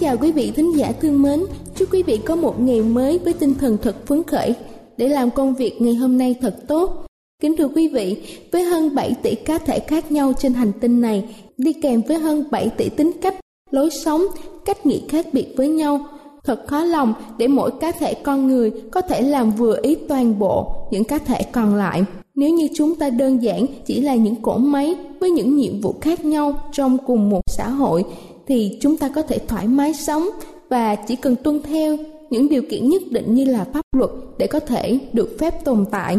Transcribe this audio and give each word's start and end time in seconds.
Chào 0.00 0.16
quý 0.16 0.32
vị 0.32 0.52
thính 0.56 0.76
giả 0.76 0.92
thương 1.00 1.22
mến. 1.22 1.44
Chúc 1.74 1.92
quý 1.92 2.02
vị 2.02 2.16
có 2.16 2.36
một 2.36 2.60
ngày 2.60 2.82
mới 2.82 3.18
với 3.18 3.32
tinh 3.32 3.54
thần 3.54 3.76
thật 3.82 4.06
phấn 4.06 4.22
khởi 4.22 4.54
để 4.96 5.08
làm 5.08 5.30
công 5.30 5.54
việc 5.54 5.82
ngày 5.82 5.94
hôm 5.94 6.18
nay 6.18 6.34
thật 6.40 6.56
tốt. 6.68 7.06
Kính 7.42 7.56
thưa 7.56 7.68
quý 7.68 7.88
vị, 7.88 8.22
với 8.52 8.62
hơn 8.62 8.94
7 8.94 9.14
tỷ 9.22 9.34
cá 9.34 9.58
thể 9.58 9.78
khác 9.78 10.12
nhau 10.12 10.32
trên 10.38 10.54
hành 10.54 10.72
tinh 10.80 11.00
này, 11.00 11.36
đi 11.56 11.72
kèm 11.72 12.02
với 12.08 12.18
hơn 12.18 12.44
7 12.50 12.68
tỷ 12.68 12.88
tính 12.88 13.12
cách, 13.22 13.34
lối 13.70 13.90
sống, 13.90 14.22
cách 14.64 14.86
nghĩ 14.86 15.02
khác 15.08 15.26
biệt 15.32 15.54
với 15.56 15.68
nhau, 15.68 16.06
thật 16.44 16.66
khó 16.66 16.84
lòng 16.84 17.14
để 17.38 17.48
mỗi 17.48 17.70
cá 17.80 17.92
thể 17.92 18.14
con 18.14 18.46
người 18.46 18.70
có 18.90 19.00
thể 19.00 19.22
làm 19.22 19.50
vừa 19.50 19.78
ý 19.82 19.94
toàn 20.08 20.38
bộ 20.38 20.72
những 20.90 21.04
cá 21.04 21.18
thể 21.18 21.42
còn 21.52 21.74
lại. 21.74 22.04
Nếu 22.34 22.50
như 22.50 22.68
chúng 22.74 22.94
ta 22.94 23.10
đơn 23.10 23.42
giản 23.42 23.66
chỉ 23.86 24.00
là 24.00 24.14
những 24.14 24.42
cỗ 24.42 24.58
máy 24.58 24.96
với 25.20 25.30
những 25.30 25.56
nhiệm 25.56 25.80
vụ 25.80 25.94
khác 26.00 26.24
nhau 26.24 26.52
trong 26.72 26.98
cùng 27.06 27.30
một 27.30 27.40
xã 27.46 27.68
hội 27.68 28.04
thì 28.48 28.78
chúng 28.80 28.96
ta 28.96 29.08
có 29.08 29.22
thể 29.22 29.38
thoải 29.38 29.68
mái 29.68 29.94
sống 29.94 30.28
và 30.68 30.94
chỉ 30.94 31.16
cần 31.16 31.36
tuân 31.36 31.62
theo 31.62 31.96
những 32.30 32.48
điều 32.48 32.62
kiện 32.70 32.88
nhất 32.88 33.02
định 33.10 33.34
như 33.34 33.44
là 33.44 33.64
pháp 33.64 33.84
luật 33.96 34.10
để 34.38 34.46
có 34.46 34.60
thể 34.60 34.98
được 35.12 35.36
phép 35.38 35.64
tồn 35.64 35.84
tại. 35.90 36.18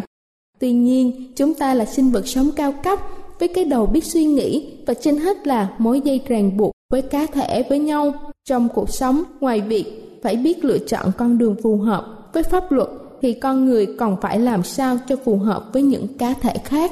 Tuy 0.59 0.71
nhiên, 0.71 1.31
chúng 1.35 1.53
ta 1.53 1.73
là 1.73 1.85
sinh 1.85 2.11
vật 2.11 2.27
sống 2.27 2.51
cao 2.55 2.73
cấp 2.83 2.99
với 3.39 3.47
cái 3.47 3.65
đầu 3.65 3.85
biết 3.85 4.03
suy 4.03 4.25
nghĩ 4.25 4.77
và 4.87 4.93
trên 4.93 5.17
hết 5.17 5.47
là 5.47 5.69
mối 5.77 6.01
dây 6.01 6.21
ràng 6.27 6.57
buộc 6.57 6.71
với 6.91 7.01
cá 7.01 7.25
thể 7.25 7.63
với 7.69 7.79
nhau 7.79 8.13
trong 8.45 8.67
cuộc 8.75 8.89
sống 8.89 9.23
ngoài 9.39 9.61
việc 9.61 9.85
phải 10.23 10.35
biết 10.35 10.65
lựa 10.65 10.77
chọn 10.77 11.11
con 11.17 11.37
đường 11.37 11.55
phù 11.63 11.77
hợp 11.77 12.29
với 12.33 12.43
pháp 12.43 12.71
luật 12.71 12.89
thì 13.21 13.33
con 13.33 13.65
người 13.65 13.87
còn 13.99 14.17
phải 14.21 14.39
làm 14.39 14.63
sao 14.63 14.97
cho 15.07 15.15
phù 15.15 15.37
hợp 15.37 15.69
với 15.73 15.81
những 15.81 16.07
cá 16.17 16.33
thể 16.33 16.53
khác. 16.63 16.91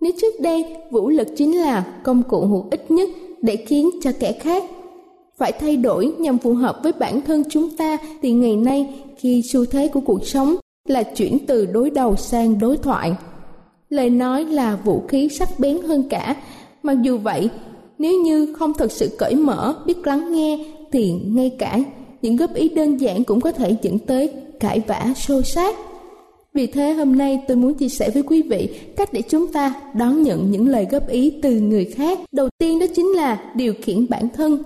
Nếu 0.00 0.12
trước 0.20 0.40
đây 0.40 0.76
vũ 0.90 1.08
lực 1.08 1.28
chính 1.36 1.58
là 1.58 1.84
công 2.02 2.22
cụ 2.22 2.46
hữu 2.46 2.66
ích 2.70 2.90
nhất 2.90 3.08
để 3.42 3.56
khiến 3.56 3.90
cho 4.02 4.12
kẻ 4.20 4.32
khác 4.32 4.64
phải 5.38 5.52
thay 5.52 5.76
đổi 5.76 6.12
nhằm 6.18 6.38
phù 6.38 6.54
hợp 6.54 6.80
với 6.82 6.92
bản 6.92 7.20
thân 7.20 7.42
chúng 7.50 7.76
ta 7.76 7.98
thì 8.22 8.32
ngày 8.32 8.56
nay 8.56 8.94
khi 9.16 9.42
xu 9.42 9.64
thế 9.64 9.88
của 9.88 10.00
cuộc 10.00 10.26
sống 10.26 10.56
là 10.88 11.02
chuyển 11.02 11.38
từ 11.46 11.66
đối 11.66 11.90
đầu 11.90 12.16
sang 12.16 12.58
đối 12.58 12.76
thoại. 12.76 13.12
Lời 13.88 14.10
nói 14.10 14.44
là 14.44 14.76
vũ 14.84 15.02
khí 15.08 15.28
sắc 15.28 15.48
bén 15.58 15.82
hơn 15.82 16.08
cả. 16.10 16.36
Mặc 16.82 17.02
dù 17.02 17.18
vậy, 17.18 17.50
nếu 17.98 18.20
như 18.20 18.54
không 18.58 18.74
thật 18.74 18.92
sự 18.92 19.16
cởi 19.18 19.34
mở, 19.34 19.74
biết 19.86 20.06
lắng 20.06 20.32
nghe 20.32 20.66
thì 20.92 21.12
ngay 21.12 21.50
cả 21.58 21.78
những 22.22 22.36
góp 22.36 22.54
ý 22.54 22.68
đơn 22.68 23.00
giản 23.00 23.24
cũng 23.24 23.40
có 23.40 23.52
thể 23.52 23.76
dẫn 23.82 23.98
tới 23.98 24.32
cãi 24.60 24.82
vã 24.86 25.12
sâu 25.16 25.42
sát 25.42 25.76
vì 26.58 26.66
thế 26.66 26.92
hôm 26.92 27.18
nay 27.18 27.40
tôi 27.48 27.56
muốn 27.56 27.74
chia 27.74 27.88
sẻ 27.88 28.10
với 28.10 28.22
quý 28.22 28.42
vị 28.42 28.68
cách 28.96 29.12
để 29.12 29.22
chúng 29.28 29.52
ta 29.52 29.74
đón 29.94 30.22
nhận 30.22 30.50
những 30.50 30.68
lời 30.68 30.86
góp 30.90 31.08
ý 31.08 31.32
từ 31.42 31.60
người 31.60 31.84
khác. 31.84 32.18
Đầu 32.32 32.48
tiên 32.58 32.78
đó 32.78 32.86
chính 32.96 33.06
là 33.06 33.40
điều 33.54 33.74
khiển 33.82 34.06
bản 34.08 34.28
thân. 34.34 34.62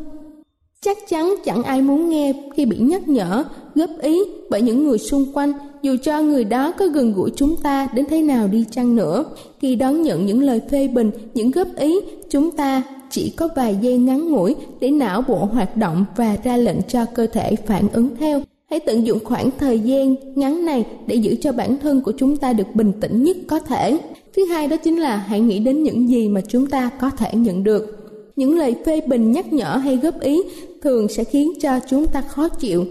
Chắc 0.80 0.98
chắn 1.08 1.34
chẳng 1.44 1.62
ai 1.62 1.82
muốn 1.82 2.08
nghe 2.08 2.32
khi 2.56 2.66
bị 2.66 2.76
nhắc 2.78 3.08
nhở, 3.08 3.44
góp 3.74 3.90
ý 4.02 4.22
bởi 4.50 4.62
những 4.62 4.84
người 4.86 4.98
xung 4.98 5.24
quanh 5.34 5.52
dù 5.82 5.96
cho 6.02 6.22
người 6.22 6.44
đó 6.44 6.72
có 6.78 6.86
gần 6.86 7.12
gũi 7.12 7.30
chúng 7.36 7.56
ta 7.62 7.88
đến 7.94 8.04
thế 8.10 8.22
nào 8.22 8.48
đi 8.48 8.64
chăng 8.70 8.96
nữa. 8.96 9.24
Khi 9.60 9.76
đón 9.76 10.02
nhận 10.02 10.26
những 10.26 10.42
lời 10.42 10.60
phê 10.70 10.88
bình, 10.88 11.10
những 11.34 11.50
góp 11.50 11.68
ý, 11.76 11.94
chúng 12.30 12.50
ta 12.50 12.82
chỉ 13.10 13.32
có 13.36 13.48
vài 13.56 13.76
giây 13.80 13.98
ngắn 13.98 14.30
ngủi 14.30 14.54
để 14.80 14.90
não 14.90 15.22
bộ 15.28 15.44
hoạt 15.44 15.76
động 15.76 16.04
và 16.16 16.36
ra 16.44 16.56
lệnh 16.56 16.82
cho 16.88 17.04
cơ 17.14 17.26
thể 17.26 17.56
phản 17.66 17.88
ứng 17.92 18.16
theo 18.16 18.42
hãy 18.72 18.80
tận 18.80 19.06
dụng 19.06 19.18
khoảng 19.24 19.50
thời 19.58 19.78
gian 19.78 20.14
ngắn 20.34 20.64
này 20.64 20.86
để 21.06 21.14
giữ 21.14 21.36
cho 21.40 21.52
bản 21.52 21.76
thân 21.78 22.00
của 22.00 22.12
chúng 22.18 22.36
ta 22.36 22.52
được 22.52 22.66
bình 22.74 22.92
tĩnh 23.00 23.24
nhất 23.24 23.36
có 23.46 23.58
thể. 23.58 23.98
Thứ 24.36 24.44
hai 24.44 24.68
đó 24.68 24.76
chính 24.76 25.00
là 25.00 25.16
hãy 25.16 25.40
nghĩ 25.40 25.58
đến 25.58 25.82
những 25.82 26.08
gì 26.08 26.28
mà 26.28 26.40
chúng 26.48 26.66
ta 26.66 26.90
có 27.00 27.10
thể 27.10 27.30
nhận 27.34 27.64
được. 27.64 28.08
Những 28.36 28.58
lời 28.58 28.74
phê 28.86 29.00
bình 29.00 29.32
nhắc 29.32 29.52
nhở 29.52 29.76
hay 29.76 29.96
góp 29.96 30.20
ý 30.20 30.42
thường 30.82 31.08
sẽ 31.08 31.24
khiến 31.24 31.52
cho 31.60 31.80
chúng 31.88 32.06
ta 32.06 32.20
khó 32.20 32.48
chịu. 32.48 32.84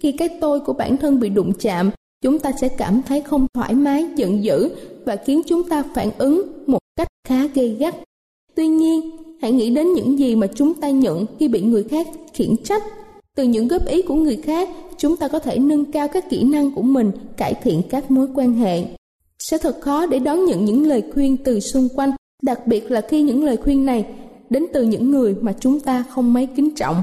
Khi 0.00 0.12
cái 0.12 0.28
tôi 0.40 0.60
của 0.60 0.72
bản 0.72 0.96
thân 0.96 1.20
bị 1.20 1.28
đụng 1.28 1.52
chạm, 1.60 1.90
chúng 2.22 2.38
ta 2.38 2.52
sẽ 2.60 2.68
cảm 2.68 3.00
thấy 3.08 3.20
không 3.20 3.46
thoải 3.54 3.74
mái, 3.74 4.06
giận 4.16 4.44
dữ 4.44 4.68
và 5.04 5.16
khiến 5.16 5.40
chúng 5.46 5.68
ta 5.68 5.84
phản 5.94 6.10
ứng 6.18 6.42
một 6.66 6.80
cách 6.96 7.08
khá 7.28 7.46
gây 7.54 7.76
gắt. 7.80 7.94
Tuy 8.54 8.66
nhiên, 8.66 9.10
hãy 9.42 9.52
nghĩ 9.52 9.70
đến 9.70 9.92
những 9.92 10.18
gì 10.18 10.36
mà 10.36 10.46
chúng 10.46 10.74
ta 10.74 10.90
nhận 10.90 11.26
khi 11.38 11.48
bị 11.48 11.60
người 11.60 11.82
khác 11.82 12.06
khiển 12.32 12.56
trách 12.64 12.82
từ 13.38 13.44
những 13.44 13.68
góp 13.68 13.86
ý 13.86 14.02
của 14.02 14.14
người 14.14 14.36
khác, 14.36 14.68
chúng 14.96 15.16
ta 15.16 15.28
có 15.28 15.38
thể 15.38 15.58
nâng 15.58 15.84
cao 15.84 16.08
các 16.08 16.30
kỹ 16.30 16.44
năng 16.44 16.70
của 16.70 16.82
mình, 16.82 17.10
cải 17.36 17.54
thiện 17.54 17.82
các 17.90 18.10
mối 18.10 18.26
quan 18.34 18.54
hệ. 18.54 18.84
Sẽ 19.38 19.58
thật 19.58 19.80
khó 19.80 20.06
để 20.06 20.18
đón 20.18 20.44
nhận 20.44 20.64
những 20.64 20.86
lời 20.86 21.02
khuyên 21.14 21.36
từ 21.36 21.60
xung 21.60 21.88
quanh, 21.96 22.10
đặc 22.42 22.66
biệt 22.66 22.90
là 22.90 23.00
khi 23.00 23.22
những 23.22 23.44
lời 23.44 23.56
khuyên 23.56 23.86
này 23.86 24.06
đến 24.50 24.66
từ 24.72 24.82
những 24.82 25.10
người 25.10 25.34
mà 25.40 25.52
chúng 25.60 25.80
ta 25.80 26.04
không 26.10 26.32
mấy 26.32 26.46
kính 26.46 26.74
trọng. 26.74 26.96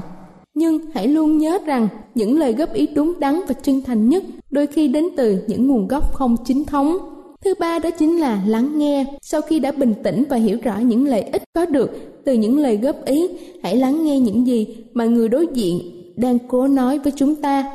Nhưng 0.54 0.78
hãy 0.94 1.08
luôn 1.08 1.38
nhớ 1.38 1.58
rằng, 1.66 1.88
những 2.14 2.38
lời 2.38 2.52
góp 2.52 2.72
ý 2.72 2.86
đúng 2.86 3.20
đắn 3.20 3.40
và 3.48 3.54
chân 3.54 3.82
thành 3.82 4.08
nhất 4.08 4.24
đôi 4.50 4.66
khi 4.66 4.88
đến 4.88 5.04
từ 5.16 5.38
những 5.46 5.66
nguồn 5.66 5.88
gốc 5.88 6.14
không 6.14 6.36
chính 6.44 6.64
thống. 6.64 6.98
Thứ 7.44 7.54
ba 7.58 7.78
đó 7.78 7.90
chính 7.90 8.20
là 8.20 8.42
lắng 8.46 8.78
nghe. 8.78 9.04
Sau 9.22 9.40
khi 9.40 9.58
đã 9.58 9.72
bình 9.72 9.94
tĩnh 10.02 10.24
và 10.28 10.36
hiểu 10.36 10.58
rõ 10.62 10.78
những 10.78 11.06
lợi 11.06 11.22
ích 11.22 11.42
có 11.54 11.66
được 11.66 11.90
từ 12.24 12.32
những 12.32 12.58
lời 12.58 12.76
góp 12.76 13.04
ý, 13.04 13.28
hãy 13.62 13.76
lắng 13.76 14.04
nghe 14.04 14.20
những 14.20 14.46
gì 14.46 14.66
mà 14.92 15.04
người 15.04 15.28
đối 15.28 15.46
diện 15.54 15.96
đang 16.16 16.38
cố 16.48 16.66
nói 16.66 16.98
với 16.98 17.12
chúng 17.16 17.34
ta. 17.36 17.72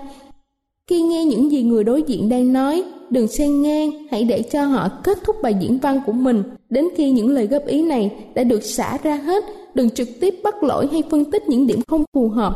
Khi 0.90 1.02
nghe 1.02 1.26
những 1.26 1.52
gì 1.52 1.64
người 1.64 1.84
đối 1.84 2.04
diện 2.04 2.30
đang 2.30 2.54
nói, 2.54 2.84
đừng 3.10 3.28
xen 3.28 3.62
ngang, 3.62 3.92
hãy 4.12 4.24
để 4.24 4.42
cho 4.42 4.64
họ 4.64 4.90
kết 5.04 5.18
thúc 5.24 5.36
bài 5.42 5.56
diễn 5.60 5.78
văn 5.78 6.02
của 6.06 6.12
mình. 6.12 6.44
Đến 6.70 6.86
khi 6.96 7.12
những 7.12 7.30
lời 7.30 7.48
góp 7.48 7.66
ý 7.66 7.84
này 7.84 8.12
đã 8.36 8.44
được 8.44 8.64
xả 8.64 8.98
ra 9.04 9.16
hết, 9.16 9.44
đừng 9.74 9.90
trực 9.90 10.08
tiếp 10.20 10.36
bắt 10.44 10.64
lỗi 10.64 10.88
hay 10.92 11.04
phân 11.10 11.32
tích 11.32 11.50
những 11.50 11.68
điểm 11.68 11.80
không 11.88 12.04
phù 12.14 12.30
hợp 12.30 12.56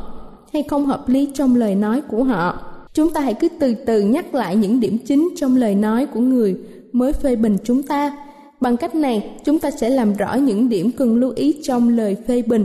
hay 0.53 0.63
không 0.63 0.85
hợp 0.85 1.09
lý 1.09 1.27
trong 1.33 1.55
lời 1.55 1.75
nói 1.75 2.01
của 2.01 2.23
họ. 2.23 2.59
Chúng 2.93 3.13
ta 3.13 3.21
hãy 3.21 3.33
cứ 3.33 3.47
từ 3.59 3.73
từ 3.85 4.01
nhắc 4.01 4.35
lại 4.35 4.55
những 4.55 4.79
điểm 4.79 4.97
chính 5.05 5.29
trong 5.35 5.55
lời 5.55 5.75
nói 5.75 6.05
của 6.05 6.19
người 6.19 6.55
mới 6.91 7.13
phê 7.13 7.35
bình 7.35 7.57
chúng 7.63 7.83
ta. 7.83 8.17
Bằng 8.61 8.77
cách 8.77 8.95
này, 8.95 9.29
chúng 9.45 9.59
ta 9.59 9.71
sẽ 9.71 9.89
làm 9.89 10.13
rõ 10.13 10.35
những 10.35 10.69
điểm 10.69 10.91
cần 10.91 11.15
lưu 11.15 11.33
ý 11.35 11.55
trong 11.63 11.89
lời 11.89 12.15
phê 12.27 12.41
bình, 12.41 12.63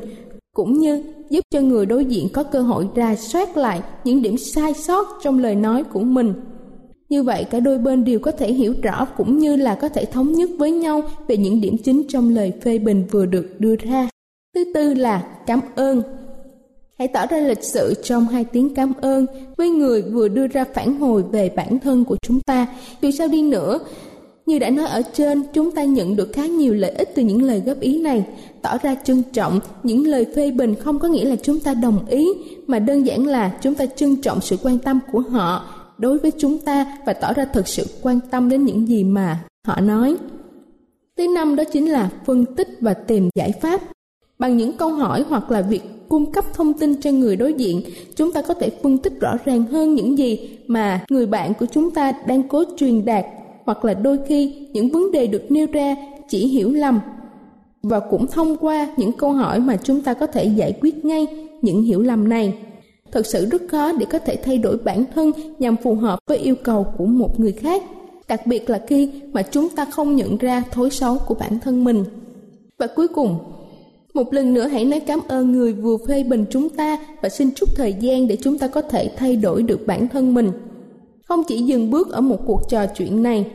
cũng 0.54 0.78
như 0.78 1.02
giúp 1.30 1.44
cho 1.50 1.60
người 1.60 1.86
đối 1.86 2.04
diện 2.04 2.28
có 2.32 2.42
cơ 2.42 2.60
hội 2.60 2.88
ra 2.94 3.16
soát 3.16 3.56
lại 3.56 3.82
những 4.04 4.22
điểm 4.22 4.36
sai 4.38 4.74
sót 4.74 5.06
trong 5.22 5.38
lời 5.38 5.54
nói 5.54 5.84
của 5.84 6.00
mình 6.00 6.34
Như 7.08 7.22
vậy 7.22 7.44
cả 7.44 7.60
đôi 7.60 7.78
bên 7.78 8.04
đều 8.04 8.18
có 8.18 8.30
thể 8.30 8.52
hiểu 8.52 8.74
rõ 8.82 9.04
cũng 9.04 9.38
như 9.38 9.56
là 9.56 9.74
có 9.74 9.88
thể 9.88 10.04
thống 10.04 10.32
nhất 10.32 10.50
với 10.58 10.70
nhau 10.70 11.02
về 11.28 11.36
những 11.36 11.60
điểm 11.60 11.76
chính 11.78 12.02
trong 12.08 12.34
lời 12.34 12.52
phê 12.62 12.78
bình 12.78 13.04
vừa 13.10 13.26
được 13.26 13.60
đưa 13.60 13.76
ra. 13.76 14.08
Thứ 14.54 14.64
tư 14.74 14.94
là 14.94 15.22
cảm 15.46 15.60
ơn. 15.76 16.02
Hãy 16.98 17.08
tỏ 17.08 17.26
ra 17.26 17.38
lịch 17.38 17.64
sự 17.64 17.94
trong 18.02 18.24
hai 18.24 18.44
tiếng 18.44 18.74
cảm 18.74 18.92
ơn 19.00 19.26
với 19.56 19.68
người 19.68 20.02
vừa 20.02 20.28
đưa 20.28 20.46
ra 20.46 20.64
phản 20.74 21.00
hồi 21.00 21.22
về 21.32 21.48
bản 21.56 21.78
thân 21.78 22.04
của 22.04 22.16
chúng 22.22 22.40
ta. 22.40 22.66
Dù 23.02 23.10
sao 23.10 23.28
đi 23.28 23.42
nữa, 23.42 23.78
như 24.50 24.58
đã 24.58 24.70
nói 24.70 24.86
ở 24.86 25.02
trên, 25.12 25.42
chúng 25.52 25.72
ta 25.72 25.84
nhận 25.84 26.16
được 26.16 26.32
khá 26.32 26.46
nhiều 26.46 26.74
lợi 26.74 26.90
ích 26.90 27.12
từ 27.14 27.22
những 27.22 27.42
lời 27.42 27.62
góp 27.66 27.80
ý 27.80 28.02
này. 28.02 28.24
Tỏ 28.62 28.78
ra 28.82 28.94
trân 29.04 29.22
trọng, 29.32 29.60
những 29.82 30.06
lời 30.06 30.26
phê 30.36 30.50
bình 30.50 30.74
không 30.74 30.98
có 30.98 31.08
nghĩa 31.08 31.24
là 31.24 31.36
chúng 31.42 31.60
ta 31.60 31.74
đồng 31.74 32.06
ý, 32.06 32.28
mà 32.66 32.78
đơn 32.78 33.06
giản 33.06 33.26
là 33.26 33.58
chúng 33.62 33.74
ta 33.74 33.86
trân 33.86 34.16
trọng 34.16 34.40
sự 34.40 34.56
quan 34.62 34.78
tâm 34.78 35.00
của 35.12 35.20
họ 35.20 35.64
đối 35.98 36.18
với 36.18 36.32
chúng 36.38 36.58
ta 36.58 36.98
và 37.06 37.12
tỏ 37.12 37.32
ra 37.32 37.44
thực 37.44 37.68
sự 37.68 37.86
quan 38.02 38.20
tâm 38.30 38.48
đến 38.48 38.64
những 38.64 38.88
gì 38.88 39.04
mà 39.04 39.38
họ 39.66 39.80
nói. 39.80 40.16
Thứ 41.16 41.28
năm 41.34 41.56
đó 41.56 41.64
chính 41.72 41.90
là 41.90 42.10
phân 42.26 42.44
tích 42.56 42.68
và 42.80 42.94
tìm 42.94 43.28
giải 43.34 43.52
pháp. 43.60 43.80
Bằng 44.38 44.56
những 44.56 44.72
câu 44.72 44.88
hỏi 44.88 45.24
hoặc 45.28 45.50
là 45.50 45.62
việc 45.62 45.82
cung 46.08 46.32
cấp 46.32 46.44
thông 46.54 46.74
tin 46.74 47.00
cho 47.00 47.10
người 47.10 47.36
đối 47.36 47.52
diện, 47.52 47.82
chúng 48.16 48.32
ta 48.32 48.42
có 48.42 48.54
thể 48.54 48.70
phân 48.82 48.98
tích 48.98 49.20
rõ 49.20 49.36
ràng 49.44 49.66
hơn 49.66 49.94
những 49.94 50.18
gì 50.18 50.58
mà 50.66 51.04
người 51.10 51.26
bạn 51.26 51.52
của 51.54 51.66
chúng 51.72 51.90
ta 51.90 52.12
đang 52.26 52.48
cố 52.48 52.64
truyền 52.76 53.04
đạt 53.04 53.24
hoặc 53.64 53.84
là 53.84 53.94
đôi 53.94 54.18
khi 54.26 54.68
những 54.72 54.88
vấn 54.88 55.12
đề 55.12 55.26
được 55.26 55.50
nêu 55.50 55.66
ra 55.72 55.96
chỉ 56.28 56.46
hiểu 56.46 56.72
lầm. 56.72 57.00
Và 57.82 58.00
cũng 58.00 58.26
thông 58.26 58.56
qua 58.56 58.88
những 58.96 59.12
câu 59.12 59.32
hỏi 59.32 59.60
mà 59.60 59.76
chúng 59.76 60.02
ta 60.02 60.14
có 60.14 60.26
thể 60.26 60.44
giải 60.44 60.72
quyết 60.80 61.04
ngay 61.04 61.26
những 61.62 61.82
hiểu 61.82 62.00
lầm 62.00 62.28
này. 62.28 62.54
Thật 63.12 63.26
sự 63.26 63.46
rất 63.46 63.62
khó 63.68 63.92
để 63.92 64.06
có 64.10 64.18
thể 64.18 64.36
thay 64.36 64.58
đổi 64.58 64.76
bản 64.84 65.04
thân 65.14 65.32
nhằm 65.58 65.76
phù 65.76 65.94
hợp 65.94 66.18
với 66.26 66.38
yêu 66.38 66.54
cầu 66.54 66.86
của 66.98 67.06
một 67.06 67.40
người 67.40 67.52
khác, 67.52 67.82
đặc 68.28 68.46
biệt 68.46 68.70
là 68.70 68.80
khi 68.86 69.10
mà 69.32 69.42
chúng 69.42 69.68
ta 69.68 69.84
không 69.84 70.16
nhận 70.16 70.36
ra 70.36 70.62
thói 70.70 70.90
xấu 70.90 71.18
của 71.18 71.34
bản 71.34 71.58
thân 71.60 71.84
mình. 71.84 72.04
Và 72.78 72.86
cuối 72.86 73.08
cùng, 73.08 73.38
một 74.14 74.34
lần 74.34 74.54
nữa 74.54 74.66
hãy 74.66 74.84
nói 74.84 75.00
cảm 75.00 75.20
ơn 75.28 75.52
người 75.52 75.72
vừa 75.72 75.96
phê 76.08 76.22
bình 76.22 76.44
chúng 76.50 76.68
ta 76.68 76.98
và 77.22 77.28
xin 77.28 77.50
chút 77.54 77.68
thời 77.76 77.92
gian 78.00 78.28
để 78.28 78.36
chúng 78.36 78.58
ta 78.58 78.68
có 78.68 78.82
thể 78.82 79.10
thay 79.16 79.36
đổi 79.36 79.62
được 79.62 79.86
bản 79.86 80.08
thân 80.08 80.34
mình 80.34 80.50
không 81.30 81.44
chỉ 81.44 81.62
dừng 81.62 81.90
bước 81.90 82.12
ở 82.12 82.20
một 82.20 82.36
cuộc 82.46 82.68
trò 82.68 82.86
chuyện 82.86 83.22
này. 83.22 83.46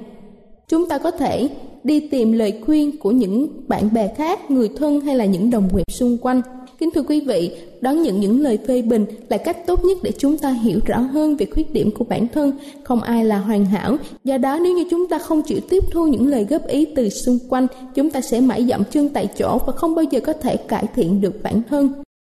Chúng 0.67 0.87
ta 0.89 0.97
có 0.97 1.11
thể 1.11 1.49
đi 1.83 1.99
tìm 1.99 2.31
lời 2.31 2.61
khuyên 2.65 2.97
của 2.97 3.11
những 3.11 3.47
bạn 3.67 3.93
bè 3.93 4.13
khác, 4.17 4.51
người 4.51 4.69
thân 4.77 5.01
hay 5.01 5.15
là 5.15 5.25
những 5.25 5.49
đồng 5.49 5.67
nghiệp 5.75 5.91
xung 5.91 6.17
quanh. 6.17 6.41
Kính 6.77 6.89
thưa 6.91 7.03
quý 7.03 7.21
vị, 7.21 7.51
đón 7.81 8.01
nhận 8.01 8.19
những 8.19 8.41
lời 8.41 8.59
phê 8.67 8.81
bình 8.81 9.05
là 9.29 9.37
cách 9.37 9.67
tốt 9.67 9.85
nhất 9.85 9.97
để 10.03 10.11
chúng 10.17 10.37
ta 10.37 10.49
hiểu 10.49 10.79
rõ 10.85 10.97
hơn 10.97 11.35
về 11.35 11.45
khuyết 11.45 11.73
điểm 11.73 11.91
của 11.91 12.05
bản 12.05 12.27
thân. 12.27 12.51
Không 12.83 13.01
ai 13.01 13.25
là 13.25 13.37
hoàn 13.37 13.65
hảo. 13.65 13.97
Do 14.23 14.37
đó, 14.37 14.59
nếu 14.63 14.73
như 14.73 14.85
chúng 14.91 15.07
ta 15.07 15.17
không 15.17 15.41
chịu 15.41 15.59
tiếp 15.69 15.83
thu 15.91 16.07
những 16.07 16.27
lời 16.27 16.45
góp 16.49 16.67
ý 16.67 16.85
từ 16.95 17.09
xung 17.09 17.39
quanh, 17.49 17.67
chúng 17.95 18.09
ta 18.09 18.21
sẽ 18.21 18.41
mãi 18.41 18.65
dậm 18.69 18.83
chân 18.91 19.09
tại 19.09 19.27
chỗ 19.37 19.57
và 19.67 19.73
không 19.73 19.95
bao 19.95 20.03
giờ 20.03 20.19
có 20.19 20.33
thể 20.33 20.57
cải 20.57 20.85
thiện 20.95 21.21
được 21.21 21.43
bản 21.43 21.61
thân. 21.69 21.89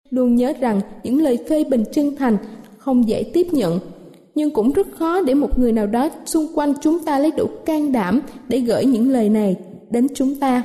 Luôn 0.10 0.36
nhớ 0.36 0.54
rằng 0.60 0.82
những 1.04 1.22
lời 1.22 1.38
phê 1.50 1.64
bình 1.64 1.84
chân 1.94 2.16
thành, 2.16 2.38
không 2.78 3.08
dễ 3.08 3.24
tiếp 3.34 3.48
nhận 3.52 3.80
nhưng 4.38 4.52
cũng 4.52 4.72
rất 4.72 4.88
khó 5.00 5.22
để 5.22 5.34
một 5.34 5.60
người 5.60 5.72
nào 5.72 5.88
đó 5.88 6.10
xung 6.26 6.48
quanh 6.56 6.74
chúng 6.82 7.06
ta 7.06 7.20
lấy 7.20 7.32
đủ 7.38 7.48
can 7.66 7.92
đảm 7.92 8.22
để 8.48 8.60
gửi 8.60 8.86
những 8.86 9.10
lời 9.10 9.30
này 9.30 9.56
đến 9.90 10.08
chúng 10.16 10.36
ta. 10.36 10.64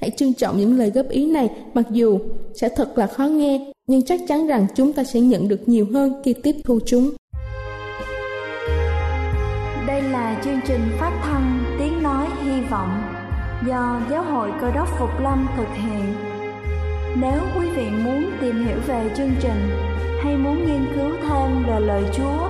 Hãy 0.00 0.10
trân 0.10 0.34
trọng 0.34 0.58
những 0.58 0.78
lời 0.78 0.90
góp 0.90 1.08
ý 1.08 1.30
này, 1.30 1.50
mặc 1.74 1.84
dù 1.90 2.18
sẽ 2.54 2.68
thật 2.76 2.98
là 2.98 3.06
khó 3.06 3.24
nghe, 3.24 3.72
nhưng 3.86 4.02
chắc 4.02 4.20
chắn 4.28 4.46
rằng 4.46 4.66
chúng 4.74 4.92
ta 4.92 5.04
sẽ 5.04 5.20
nhận 5.20 5.48
được 5.48 5.68
nhiều 5.68 5.86
hơn 5.92 6.12
khi 6.24 6.34
tiếp 6.42 6.56
thu 6.64 6.78
chúng. 6.86 7.10
Đây 9.86 10.02
là 10.02 10.40
chương 10.44 10.60
trình 10.66 10.80
phát 11.00 11.20
thanh 11.22 11.64
tiếng 11.78 12.02
nói 12.02 12.26
hy 12.44 12.60
vọng 12.70 13.02
do 13.68 14.00
giáo 14.10 14.22
hội 14.22 14.50
cơ 14.60 14.70
đốc 14.74 14.88
phục 14.98 15.10
lâm 15.22 15.46
thực 15.56 15.68
hiện. 15.74 16.14
Nếu 17.20 17.40
quý 17.58 17.66
vị 17.76 17.90
muốn 18.04 18.30
tìm 18.40 18.66
hiểu 18.66 18.78
về 18.86 19.10
chương 19.16 19.32
trình 19.40 19.90
hay 20.24 20.36
muốn 20.36 20.66
nghiên 20.66 20.86
cứu 20.94 21.10
thêm 21.22 21.64
về 21.66 21.80
lời 21.80 22.02
chúa 22.16 22.49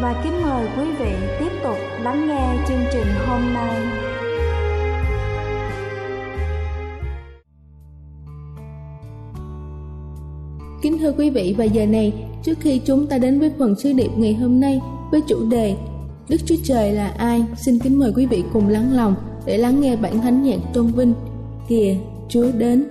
và 0.00 0.20
kính 0.24 0.42
mời 0.42 0.68
quý 0.78 0.84
vị 0.98 1.12
tiếp 1.40 1.50
tục 1.62 1.76
lắng 2.02 2.28
nghe 2.28 2.64
chương 2.68 2.84
trình 2.92 3.06
hôm 3.26 3.40
nay. 3.54 3.76
Kính 10.82 10.98
thưa 10.98 11.12
quý 11.12 11.30
vị 11.30 11.54
và 11.58 11.64
giờ 11.64 11.86
này, 11.86 12.12
trước 12.42 12.58
khi 12.60 12.80
chúng 12.86 13.06
ta 13.06 13.18
đến 13.18 13.40
với 13.40 13.50
phần 13.58 13.74
sứ 13.78 13.92
điệp 13.92 14.10
ngày 14.16 14.34
hôm 14.34 14.60
nay 14.60 14.80
với 15.10 15.20
chủ 15.28 15.48
đề 15.50 15.76
Đức 16.28 16.36
Chúa 16.46 16.56
Trời 16.64 16.92
là 16.92 17.08
ai, 17.08 17.44
xin 17.56 17.78
kính 17.78 17.98
mời 17.98 18.12
quý 18.16 18.26
vị 18.26 18.44
cùng 18.52 18.68
lắng 18.68 18.92
lòng 18.92 19.14
để 19.46 19.58
lắng 19.58 19.80
nghe 19.80 19.96
bản 19.96 20.20
thánh 20.20 20.42
nhạc 20.42 20.58
tôn 20.74 20.86
vinh 20.86 21.14
Kìa, 21.68 21.96
Chúa 22.28 22.52
đến. 22.52 22.84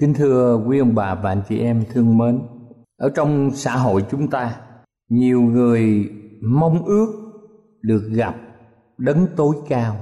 Kính 0.00 0.14
thưa 0.14 0.62
quý 0.66 0.78
ông 0.78 0.94
bà 0.94 1.14
và 1.14 1.30
anh 1.30 1.42
chị 1.48 1.58
em 1.58 1.84
thương 1.92 2.18
mến, 2.18 2.40
ở 2.96 3.10
trong 3.14 3.50
xã 3.54 3.76
hội 3.76 4.04
chúng 4.10 4.30
ta, 4.30 4.56
nhiều 5.08 5.40
người 5.40 6.10
mong 6.42 6.84
ước 6.84 7.06
được 7.82 8.02
gặp 8.12 8.34
đấng 8.98 9.26
tối 9.36 9.56
cao. 9.68 9.96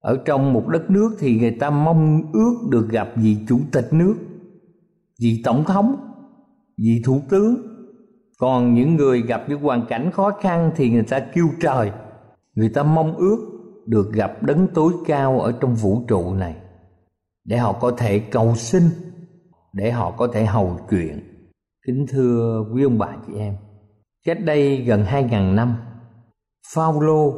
Ở 0.00 0.22
trong 0.24 0.52
một 0.52 0.68
đất 0.68 0.90
nước 0.90 1.16
thì 1.18 1.38
người 1.38 1.56
ta 1.60 1.70
mong 1.70 2.22
ước 2.32 2.54
được 2.70 2.88
gặp 2.90 3.08
vị 3.16 3.36
chủ 3.48 3.60
tịch 3.72 3.92
nước, 3.92 4.14
vị 5.20 5.40
tổng 5.44 5.64
thống, 5.64 5.96
vị 6.78 7.02
thủ 7.04 7.20
tướng. 7.28 7.56
Còn 8.38 8.74
những 8.74 8.96
người 8.96 9.22
gặp 9.22 9.44
những 9.48 9.60
hoàn 9.60 9.86
cảnh 9.86 10.10
khó 10.10 10.30
khăn 10.40 10.70
thì 10.76 10.90
người 10.90 11.02
ta 11.02 11.20
kêu 11.34 11.48
trời. 11.60 11.90
Người 12.54 12.68
ta 12.68 12.82
mong 12.82 13.16
ước 13.16 13.38
được 13.86 14.12
gặp 14.12 14.42
đấng 14.42 14.66
tối 14.74 14.92
cao 15.06 15.40
ở 15.40 15.52
trong 15.60 15.74
vũ 15.74 16.02
trụ 16.08 16.34
này 16.34 16.56
để 17.44 17.56
họ 17.56 17.72
có 17.72 17.90
thể 17.90 18.18
cầu 18.18 18.54
xin 18.56 18.82
để 19.74 19.90
họ 19.90 20.10
có 20.10 20.28
thể 20.32 20.46
hầu 20.46 20.78
chuyện. 20.90 21.20
Kính 21.86 22.06
thưa 22.08 22.64
quý 22.72 22.82
ông 22.82 22.98
bà 22.98 23.08
chị 23.26 23.32
em, 23.38 23.56
cách 24.24 24.38
đây 24.44 24.76
gần 24.76 25.04
2.000 25.04 25.54
năm, 25.54 25.76
Phaolô 26.74 27.34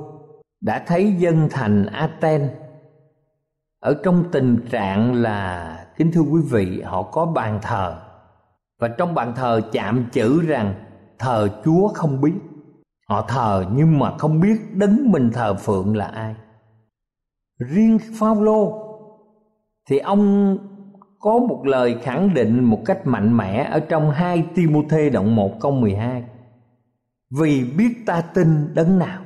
đã 0.60 0.84
thấy 0.86 1.12
dân 1.12 1.48
thành 1.50 1.86
Aten. 1.86 2.48
Ở 3.80 4.00
trong 4.04 4.24
tình 4.32 4.66
trạng 4.70 5.14
là, 5.14 5.86
kính 5.96 6.12
thưa 6.12 6.20
quý 6.20 6.40
vị, 6.50 6.82
họ 6.82 7.02
có 7.02 7.26
bàn 7.26 7.58
thờ. 7.62 8.02
Và 8.80 8.88
trong 8.88 9.14
bàn 9.14 9.32
thờ 9.36 9.60
chạm 9.72 10.06
chữ 10.12 10.42
rằng, 10.46 10.74
thờ 11.18 11.48
Chúa 11.64 11.88
không 11.88 12.20
biết. 12.20 12.34
Họ 13.08 13.22
thờ 13.28 13.64
nhưng 13.72 13.98
mà 13.98 14.16
không 14.18 14.40
biết 14.40 14.60
đấng 14.74 15.12
mình 15.12 15.30
thờ 15.32 15.54
phượng 15.54 15.96
là 15.96 16.06
ai. 16.06 16.34
Riêng 17.58 17.98
Phaolô 18.18 18.82
thì 19.88 19.98
ông 19.98 20.58
có 21.20 21.38
một 21.38 21.66
lời 21.66 21.96
khẳng 22.02 22.34
định 22.34 22.64
một 22.64 22.82
cách 22.84 23.06
mạnh 23.06 23.36
mẽ 23.36 23.68
ở 23.70 23.80
trong 23.80 24.10
2 24.10 24.46
Timôthê 24.54 25.10
động 25.10 25.36
1 25.36 25.60
câu 25.60 25.72
12. 25.72 26.24
Vì 27.30 27.64
biết 27.76 27.92
ta 28.06 28.20
tin 28.20 28.74
đấng 28.74 28.98
nào? 28.98 29.22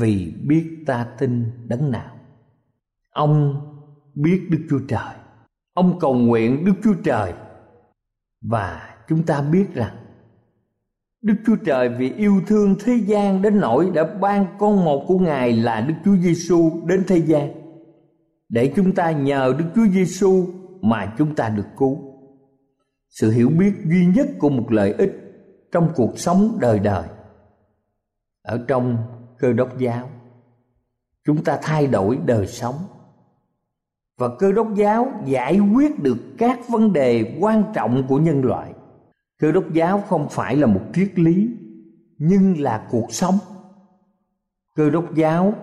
Vì 0.00 0.34
biết 0.46 0.84
ta 0.86 1.06
tin 1.18 1.44
đấng 1.68 1.90
nào? 1.90 2.16
Ông 3.10 3.60
biết 4.14 4.48
Đức 4.50 4.66
Chúa 4.70 4.80
Trời. 4.88 5.14
Ông 5.74 5.98
cầu 6.00 6.14
nguyện 6.14 6.64
Đức 6.64 6.74
Chúa 6.84 6.94
Trời 7.04 7.32
và 8.40 8.96
chúng 9.08 9.22
ta 9.22 9.42
biết 9.42 9.74
rằng 9.74 9.96
Đức 11.22 11.34
Chúa 11.46 11.56
Trời 11.56 11.88
vì 11.88 12.12
yêu 12.12 12.42
thương 12.46 12.74
thế 12.84 12.94
gian 13.06 13.42
đến 13.42 13.60
nỗi 13.60 13.90
đã 13.94 14.04
ban 14.04 14.46
con 14.58 14.84
một 14.84 15.04
của 15.08 15.18
Ngài 15.18 15.52
là 15.52 15.80
Đức 15.80 15.94
Chúa 16.04 16.16
Giêsu 16.16 16.70
đến 16.86 17.04
thế 17.08 17.16
gian 17.16 17.62
để 18.48 18.72
chúng 18.76 18.94
ta 18.94 19.10
nhờ 19.10 19.54
Đức 19.58 19.64
Chúa 19.74 19.86
Giêsu 19.92 20.46
mà 20.82 21.14
chúng 21.18 21.34
ta 21.34 21.48
được 21.48 21.66
cứu. 21.76 21.98
Sự 23.08 23.30
hiểu 23.30 23.50
biết 23.58 23.72
duy 23.84 24.06
nhất 24.06 24.28
của 24.38 24.50
một 24.50 24.72
lợi 24.72 24.92
ích 24.92 25.12
trong 25.72 25.92
cuộc 25.94 26.18
sống 26.18 26.58
đời 26.60 26.78
đời. 26.78 27.08
Ở 28.42 28.64
trong 28.68 28.96
cơ 29.38 29.52
đốc 29.52 29.78
giáo, 29.78 30.10
chúng 31.24 31.44
ta 31.44 31.58
thay 31.62 31.86
đổi 31.86 32.18
đời 32.26 32.46
sống. 32.46 32.74
Và 34.18 34.28
cơ 34.38 34.52
đốc 34.52 34.74
giáo 34.74 35.12
giải 35.24 35.58
quyết 35.58 36.02
được 36.02 36.18
các 36.38 36.68
vấn 36.68 36.92
đề 36.92 37.38
quan 37.40 37.64
trọng 37.74 38.06
của 38.08 38.18
nhân 38.18 38.44
loại. 38.44 38.72
Cơ 39.38 39.52
đốc 39.52 39.72
giáo 39.72 40.00
không 40.08 40.28
phải 40.30 40.56
là 40.56 40.66
một 40.66 40.80
triết 40.94 41.18
lý, 41.18 41.48
nhưng 42.18 42.60
là 42.60 42.88
cuộc 42.90 43.12
sống. 43.12 43.38
Cơ 44.76 44.90
đốc 44.90 45.14
giáo 45.14 45.54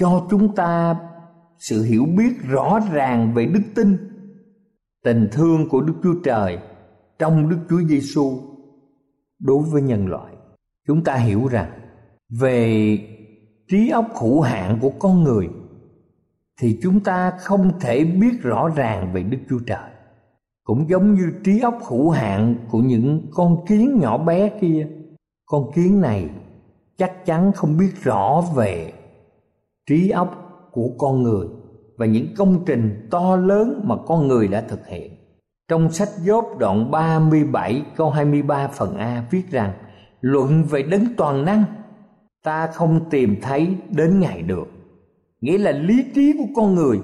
cho 0.00 0.26
chúng 0.30 0.54
ta 0.54 0.96
sự 1.58 1.82
hiểu 1.82 2.06
biết 2.16 2.32
rõ 2.42 2.80
ràng 2.92 3.34
về 3.34 3.46
đức 3.46 3.62
tin 3.74 4.11
tình 5.04 5.28
thương 5.32 5.68
của 5.68 5.80
đức 5.80 5.94
chúa 6.02 6.14
trời 6.24 6.58
trong 7.18 7.48
đức 7.48 7.58
chúa 7.70 7.82
giêsu 7.88 8.40
đối 9.38 9.62
với 9.62 9.82
nhân 9.82 10.06
loại. 10.06 10.34
Chúng 10.86 11.04
ta 11.04 11.14
hiểu 11.14 11.46
rằng 11.46 11.70
về 12.40 12.98
trí 13.68 13.90
óc 13.90 14.06
hữu 14.20 14.40
hạn 14.40 14.78
của 14.80 14.90
con 14.98 15.24
người 15.24 15.48
thì 16.60 16.78
chúng 16.82 17.00
ta 17.00 17.30
không 17.30 17.80
thể 17.80 18.04
biết 18.04 18.42
rõ 18.42 18.68
ràng 18.68 19.12
về 19.12 19.22
đức 19.22 19.38
chúa 19.50 19.58
trời. 19.66 19.90
Cũng 20.64 20.88
giống 20.88 21.14
như 21.14 21.32
trí 21.44 21.60
óc 21.60 21.78
hữu 21.88 22.10
hạn 22.10 22.56
của 22.70 22.78
những 22.78 23.26
con 23.30 23.64
kiến 23.66 23.98
nhỏ 24.00 24.18
bé 24.18 24.58
kia, 24.60 24.88
con 25.46 25.72
kiến 25.74 26.00
này 26.00 26.30
chắc 26.96 27.26
chắn 27.26 27.52
không 27.52 27.76
biết 27.76 27.92
rõ 28.02 28.44
về 28.56 28.92
trí 29.86 30.10
óc 30.10 30.68
của 30.72 30.90
con 30.98 31.22
người 31.22 31.46
và 32.02 32.06
những 32.06 32.34
công 32.36 32.64
trình 32.66 33.08
to 33.10 33.36
lớn 33.36 33.80
mà 33.84 33.96
con 34.06 34.28
người 34.28 34.48
đã 34.48 34.60
thực 34.60 34.86
hiện. 34.86 35.16
Trong 35.68 35.90
sách 35.90 36.08
Gióp 36.08 36.44
đoạn 36.58 36.90
37 36.90 37.82
câu 37.96 38.10
23 38.10 38.68
phần 38.68 38.96
A 38.96 39.24
viết 39.30 39.50
rằng 39.50 39.72
Luận 40.20 40.64
về 40.64 40.82
đấng 40.82 41.04
toàn 41.16 41.44
năng 41.44 41.64
ta 42.44 42.66
không 42.66 43.10
tìm 43.10 43.36
thấy 43.42 43.76
đến 43.90 44.20
ngày 44.20 44.42
được. 44.42 44.68
Nghĩa 45.40 45.58
là 45.58 45.72
lý 45.72 46.04
trí 46.14 46.32
của 46.38 46.46
con 46.56 46.74
người, 46.74 47.00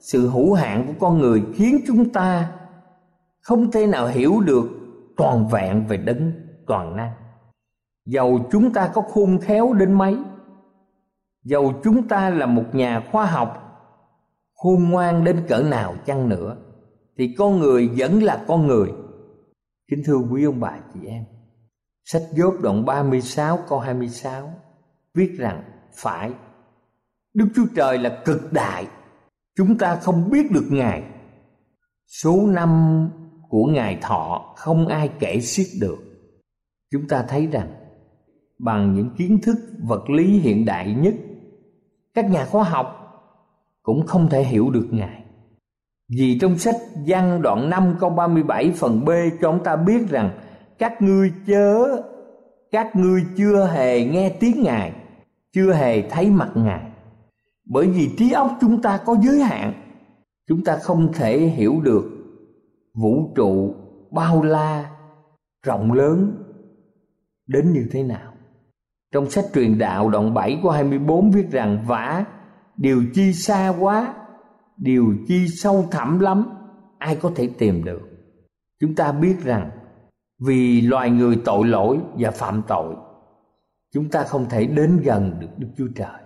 sự 0.00 0.28
hữu 0.28 0.54
hạn 0.54 0.86
của 0.86 0.94
con 1.00 1.18
người 1.18 1.42
khiến 1.54 1.80
chúng 1.86 2.10
ta 2.10 2.52
không 3.40 3.70
thể 3.70 3.86
nào 3.86 4.06
hiểu 4.06 4.40
được 4.40 4.64
toàn 5.16 5.48
vẹn 5.48 5.86
về 5.86 5.96
đấng 5.96 6.32
toàn 6.66 6.96
năng 6.96 7.12
dầu 8.06 8.48
chúng 8.52 8.72
ta 8.72 8.90
có 8.94 9.02
khôn 9.02 9.38
khéo 9.38 9.72
đến 9.72 9.92
mấy 9.92 10.16
dầu 11.44 11.72
chúng 11.84 12.08
ta 12.08 12.30
là 12.30 12.46
một 12.46 12.64
nhà 12.72 13.02
khoa 13.12 13.26
học 13.26 13.69
khôn 14.62 14.90
ngoan 14.90 15.24
đến 15.24 15.44
cỡ 15.48 15.62
nào 15.62 15.94
chăng 16.06 16.28
nữa, 16.28 16.56
thì 17.18 17.34
con 17.38 17.58
người 17.58 17.88
vẫn 17.96 18.22
là 18.22 18.44
con 18.48 18.66
người. 18.66 18.92
Kính 19.90 20.02
thưa 20.04 20.16
quý 20.16 20.44
ông 20.44 20.60
bà 20.60 20.78
chị 20.94 21.00
em, 21.06 21.24
sách 22.04 22.22
Gióp 22.36 22.54
đoạn 22.62 22.84
36 22.84 23.58
câu 23.68 23.78
26 23.78 24.52
viết 25.14 25.32
rằng 25.38 25.62
phải, 25.94 26.32
Đức 27.34 27.48
Chúa 27.54 27.66
Trời 27.76 27.98
là 27.98 28.22
cực 28.24 28.52
đại, 28.52 28.86
chúng 29.56 29.78
ta 29.78 29.96
không 29.96 30.30
biết 30.30 30.50
được 30.50 30.66
Ngài. 30.70 31.02
Số 32.06 32.46
năm 32.46 33.10
của 33.48 33.64
ngài 33.64 33.98
thọ 34.02 34.54
không 34.56 34.86
ai 34.86 35.10
kể 35.18 35.40
xiết 35.40 35.66
được. 35.80 35.98
Chúng 36.92 37.08
ta 37.08 37.24
thấy 37.28 37.46
rằng, 37.46 37.74
bằng 38.58 38.94
những 38.94 39.10
kiến 39.18 39.38
thức 39.42 39.56
vật 39.82 40.10
lý 40.10 40.38
hiện 40.38 40.64
đại 40.64 40.94
nhất, 40.94 41.14
các 42.14 42.30
nhà 42.30 42.44
khoa 42.44 42.64
học 42.64 42.99
cũng 43.82 44.06
không 44.06 44.28
thể 44.28 44.42
hiểu 44.42 44.70
được 44.70 44.88
ngài. 44.90 45.24
Vì 46.18 46.38
trong 46.40 46.58
sách 46.58 46.76
văn 47.06 47.42
đoạn 47.42 47.70
5 47.70 47.96
câu 48.00 48.10
37 48.10 48.72
phần 48.76 49.04
B 49.04 49.10
cho 49.40 49.48
ông 49.48 49.64
ta 49.64 49.76
biết 49.76 50.08
rằng 50.08 50.30
các 50.78 51.02
ngươi 51.02 51.32
chớ, 51.46 52.02
các 52.70 52.96
ngươi 52.96 53.24
chưa 53.36 53.66
hề 53.66 54.04
nghe 54.04 54.28
tiếng 54.40 54.62
ngài, 54.62 54.92
chưa 55.52 55.72
hề 55.72 56.02
thấy 56.02 56.30
mặt 56.30 56.50
ngài. 56.54 56.90
Bởi 57.64 57.86
vì 57.86 58.10
trí 58.18 58.32
óc 58.32 58.50
chúng 58.60 58.82
ta 58.82 59.00
có 59.04 59.16
giới 59.22 59.40
hạn, 59.40 59.72
chúng 60.48 60.64
ta 60.64 60.76
không 60.76 61.12
thể 61.12 61.38
hiểu 61.38 61.80
được 61.82 62.04
vũ 62.94 63.32
trụ 63.36 63.74
bao 64.10 64.42
la, 64.42 64.90
rộng 65.66 65.92
lớn 65.92 66.32
đến 67.46 67.72
như 67.72 67.88
thế 67.92 68.02
nào. 68.02 68.32
Trong 69.12 69.30
sách 69.30 69.44
truyền 69.54 69.78
đạo 69.78 70.10
đoạn 70.10 70.34
7 70.34 70.60
của 70.62 70.70
24 70.70 71.30
viết 71.30 71.50
rằng, 71.50 71.84
vả 71.86 72.24
điều 72.80 73.04
chi 73.14 73.32
xa 73.32 73.74
quá 73.80 74.14
điều 74.76 75.14
chi 75.28 75.48
sâu 75.48 75.88
thẳm 75.90 76.18
lắm 76.18 76.44
ai 76.98 77.16
có 77.16 77.32
thể 77.36 77.48
tìm 77.58 77.84
được 77.84 78.00
chúng 78.80 78.94
ta 78.94 79.12
biết 79.12 79.36
rằng 79.44 79.70
vì 80.38 80.80
loài 80.80 81.10
người 81.10 81.40
tội 81.44 81.66
lỗi 81.66 81.98
và 82.18 82.30
phạm 82.30 82.62
tội 82.68 82.96
chúng 83.92 84.08
ta 84.10 84.24
không 84.24 84.48
thể 84.48 84.66
đến 84.66 85.00
gần 85.04 85.36
được 85.40 85.48
Đức 85.58 85.68
Chúa 85.78 85.88
Trời. 85.94 86.20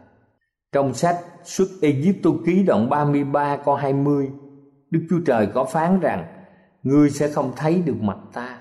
Trong 0.72 0.94
sách 0.94 1.18
xuất 1.44 1.68
Egypto 1.82 2.30
ký 2.46 2.62
đoạn 2.62 2.88
33 2.88 3.56
câu 3.56 3.74
20, 3.74 4.30
Đức 4.90 5.06
Chúa 5.10 5.20
Trời 5.26 5.46
có 5.54 5.64
phán 5.64 6.00
rằng 6.00 6.24
ngươi 6.82 7.10
sẽ 7.10 7.30
không 7.30 7.52
thấy 7.56 7.82
được 7.82 7.96
mặt 8.00 8.18
ta 8.32 8.58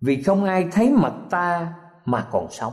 vì 0.00 0.22
không 0.22 0.44
ai 0.44 0.68
thấy 0.72 0.92
mặt 0.92 1.14
ta 1.30 1.74
mà 2.04 2.28
còn 2.30 2.46
sống 2.50 2.72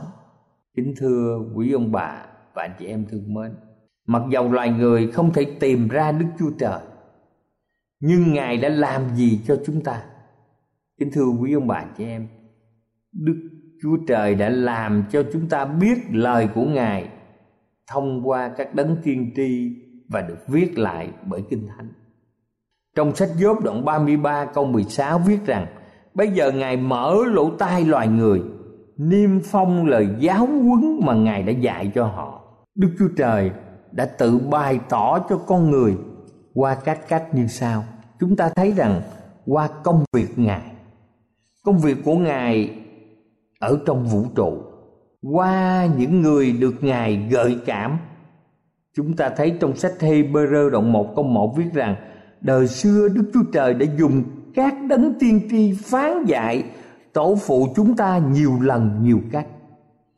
kính 0.76 0.94
thưa 0.96 1.38
quý 1.54 1.72
ông 1.72 1.92
bà 1.92 2.26
và 2.54 2.62
anh 2.62 2.74
chị 2.78 2.86
em 2.86 3.06
thương 3.10 3.34
mến 3.34 3.54
mặc 4.06 4.22
dầu 4.30 4.52
loài 4.52 4.70
người 4.70 5.12
không 5.12 5.32
thể 5.32 5.44
tìm 5.60 5.88
ra 5.88 6.12
đức 6.12 6.26
chúa 6.38 6.50
trời, 6.58 6.80
nhưng 8.00 8.32
ngài 8.32 8.56
đã 8.56 8.68
làm 8.68 9.02
gì 9.14 9.40
cho 9.46 9.62
chúng 9.66 9.80
ta? 9.80 10.02
Kính 10.98 11.10
thưa 11.12 11.26
quý 11.40 11.52
ông 11.52 11.66
bà 11.66 11.84
chị 11.98 12.04
em, 12.04 12.28
đức 13.12 13.50
chúa 13.82 13.96
trời 14.08 14.34
đã 14.34 14.48
làm 14.48 15.04
cho 15.10 15.22
chúng 15.32 15.48
ta 15.48 15.64
biết 15.64 15.98
lời 16.12 16.48
của 16.54 16.64
ngài 16.64 17.08
thông 17.86 18.28
qua 18.28 18.48
các 18.56 18.74
đấng 18.74 18.96
tiên 19.02 19.32
tri 19.36 19.72
và 20.08 20.20
được 20.20 20.48
viết 20.48 20.78
lại 20.78 21.10
bởi 21.24 21.42
kinh 21.50 21.68
thánh. 21.68 21.92
Trong 22.96 23.14
sách 23.14 23.28
Gióp 23.36 23.64
đoạn 23.64 23.84
33 23.84 24.44
câu 24.44 24.64
16 24.64 25.18
viết 25.18 25.38
rằng, 25.46 25.66
Bây 26.14 26.30
giờ 26.30 26.52
Ngài 26.52 26.76
mở 26.76 27.16
lỗ 27.26 27.50
tai 27.50 27.84
loài 27.84 28.08
người, 28.08 28.42
Niêm 28.96 29.40
phong 29.40 29.86
lời 29.86 30.08
giáo 30.18 30.46
huấn 30.46 31.00
mà 31.02 31.14
Ngài 31.14 31.42
đã 31.42 31.52
dạy 31.52 31.92
cho 31.94 32.06
họ. 32.06 32.42
Đức 32.74 32.88
Chúa 32.98 33.08
Trời 33.16 33.50
đã 33.96 34.04
tự 34.04 34.38
bày 34.38 34.80
tỏ 34.88 35.18
cho 35.28 35.38
con 35.46 35.70
người 35.70 35.96
Qua 36.56 36.74
các 36.74 37.08
cách 37.08 37.34
như 37.34 37.46
sau. 37.46 37.84
Chúng 38.20 38.36
ta 38.36 38.48
thấy 38.48 38.72
rằng 38.72 39.02
qua 39.46 39.68
công 39.84 40.04
việc 40.12 40.38
ngài, 40.38 40.62
công 41.64 41.78
việc 41.78 41.96
của 42.04 42.14
ngài 42.14 42.70
ở 43.60 43.78
trong 43.86 44.06
vũ 44.06 44.24
trụ, 44.34 44.62
qua 45.22 45.88
những 45.98 46.22
người 46.22 46.52
được 46.52 46.74
ngài 46.84 47.28
gợi 47.30 47.58
cảm, 47.66 47.98
chúng 48.96 49.16
ta 49.16 49.28
thấy 49.28 49.56
trong 49.60 49.76
sách 49.76 49.92
Hebrew 50.00 50.70
đoạn 50.70 50.92
1 50.92 51.12
câu 51.16 51.24
1 51.24 51.54
viết 51.56 51.72
rằng, 51.72 51.96
đời 52.40 52.68
xưa 52.68 53.08
Đức 53.08 53.30
Chúa 53.34 53.44
Trời 53.52 53.74
đã 53.74 53.86
dùng 53.98 54.24
các 54.54 54.74
đấng 54.88 55.14
tiên 55.18 55.40
tri 55.50 55.74
phán 55.84 56.24
dạy 56.24 56.64
tổ 57.12 57.38
phụ 57.46 57.68
chúng 57.76 57.96
ta 57.96 58.18
nhiều 58.18 58.52
lần 58.60 59.02
nhiều 59.02 59.20
cách. 59.32 59.46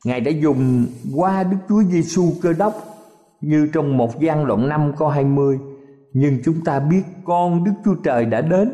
Ngài 0.05 0.19
đã 0.19 0.31
dùng 0.31 0.85
qua 1.15 1.43
Đức 1.43 1.57
Chúa 1.69 1.83
Giêsu 1.83 2.23
cơ 2.41 2.53
đốc 2.53 2.98
như 3.41 3.69
trong 3.73 3.97
một 3.97 4.19
gian 4.19 4.45
đoạn 4.45 4.69
5 4.69 4.91
câu 4.97 5.07
20 5.07 5.59
nhưng 6.13 6.37
chúng 6.45 6.63
ta 6.65 6.79
biết 6.79 7.03
con 7.25 7.63
Đức 7.63 7.73
Chúa 7.85 7.95
Trời 8.03 8.25
đã 8.25 8.41
đến 8.41 8.73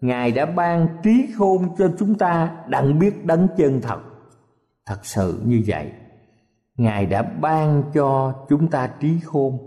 Ngài 0.00 0.32
đã 0.32 0.46
ban 0.46 0.88
trí 1.02 1.26
khôn 1.36 1.68
cho 1.78 1.90
chúng 1.98 2.14
ta 2.14 2.56
đặng 2.68 2.98
biết 2.98 3.24
đấng 3.24 3.48
chân 3.56 3.80
thật 3.80 4.00
thật 4.90 5.06
sự 5.06 5.42
như 5.46 5.62
vậy, 5.66 5.92
Ngài 6.76 7.06
đã 7.06 7.22
ban 7.22 7.82
cho 7.94 8.34
chúng 8.48 8.68
ta 8.68 8.90
trí 9.00 9.18
khôn 9.24 9.58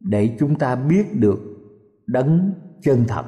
để 0.00 0.36
chúng 0.38 0.54
ta 0.54 0.76
biết 0.76 1.20
được 1.20 1.40
đấng 2.06 2.52
chân 2.82 3.04
thật 3.08 3.24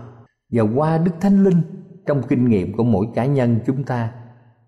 và 0.53 0.63
qua 0.75 0.99
Đức 0.99 1.13
Thánh 1.21 1.45
Linh, 1.45 1.63
trong 2.07 2.23
kinh 2.29 2.49
nghiệm 2.49 2.77
của 2.77 2.85
mỗi 2.85 3.07
cá 3.15 3.27
nhân 3.27 3.59
chúng 3.67 3.85
ta. 3.85 4.13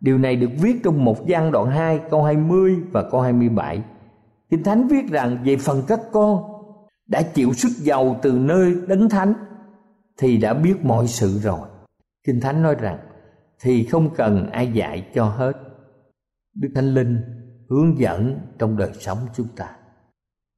Điều 0.01 0.19
này 0.19 0.37
được 0.37 0.51
viết 0.61 0.77
trong 0.85 1.05
một 1.05 1.27
gian 1.27 1.53
đoạn 1.53 1.67
2 1.67 2.01
câu 2.11 2.23
20 2.23 2.77
và 2.93 3.11
câu 3.11 3.21
27. 3.21 3.83
Kinh 4.55 4.65
Thánh 4.65 4.89
viết 4.89 5.09
rằng 5.09 5.39
về 5.45 5.57
phần 5.57 5.83
các 5.89 6.01
con 6.13 6.43
đã 7.07 7.23
chịu 7.23 7.53
sức 7.53 7.69
giàu 7.79 8.21
từ 8.23 8.33
nơi 8.33 8.75
đấng 8.87 9.09
thánh 9.09 9.35
thì 10.19 10.37
đã 10.37 10.55
biết 10.55 10.75
mọi 10.85 11.07
sự 11.07 11.39
rồi. 11.39 11.69
Kinh 12.27 12.41
Thánh 12.41 12.63
nói 12.63 12.75
rằng 12.75 12.99
thì 13.61 13.85
không 13.85 14.15
cần 14.15 14.51
ai 14.51 14.73
dạy 14.73 15.07
cho 15.15 15.25
hết. 15.25 15.53
Đức 16.55 16.69
Thánh 16.75 16.95
Linh 16.95 17.21
hướng 17.71 17.99
dẫn 17.99 18.39
trong 18.59 18.77
đời 18.77 18.91
sống 18.93 19.19
chúng 19.37 19.47
ta. 19.57 19.77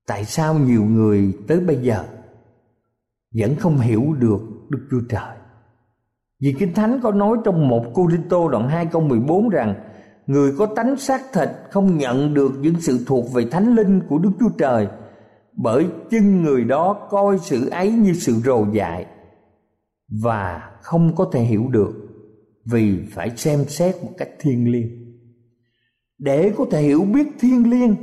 Tại 0.07 0.25
sao 0.25 0.55
nhiều 0.55 0.85
người 0.85 1.39
tới 1.49 1.61
bây 1.61 1.77
giờ 1.77 2.05
vẫn 3.35 3.57
không 3.57 3.79
hiểu 3.79 4.15
được 4.19 4.41
Đức 4.71 4.89
Chúa 4.91 5.01
Trời? 5.09 5.37
Vì 6.41 6.55
Kinh 6.59 6.75
Thánh 6.75 7.01
có 7.03 7.13
nói 7.13 7.37
trong 7.45 7.69
một 7.69 7.85
Cô 7.95 8.11
Rinh 8.11 8.29
Tô 8.29 8.49
đoạn 8.49 8.69
2 8.69 8.87
câu 8.87 9.03
14 9.03 9.49
rằng 9.49 9.75
Người 10.27 10.53
có 10.59 10.67
tánh 10.67 10.97
xác 10.97 11.33
thịt 11.33 11.49
không 11.71 11.99
nhận 11.99 12.35
được 12.35 12.53
những 12.61 12.81
sự 12.81 13.05
thuộc 13.07 13.33
về 13.33 13.45
thánh 13.51 13.75
linh 13.75 14.01
của 14.09 14.19
Đức 14.19 14.31
Chúa 14.41 14.51
Trời, 14.59 14.89
Bởi 15.53 15.87
chân 16.11 16.43
người 16.43 16.65
đó 16.65 17.07
coi 17.11 17.39
sự 17.39 17.69
ấy 17.69 17.93
như 17.93 18.13
sự 18.13 18.33
rồ 18.33 18.67
dại 18.73 19.07
Và 20.23 20.71
không 20.83 21.17
có 21.17 21.31
thể 21.33 21.41
hiểu 21.41 21.69
được, 21.71 21.93
Vì 22.65 23.07
phải 23.11 23.37
xem 23.37 23.65
xét 23.69 23.97
một 24.03 24.11
cách 24.19 24.31
thiêng 24.41 24.73
liêng. 24.73 24.89
Để 26.19 26.53
có 26.57 26.67
thể 26.71 26.83
hiểu 26.83 27.05
biết 27.15 27.27
thiêng 27.41 27.71
liêng, 27.71 27.97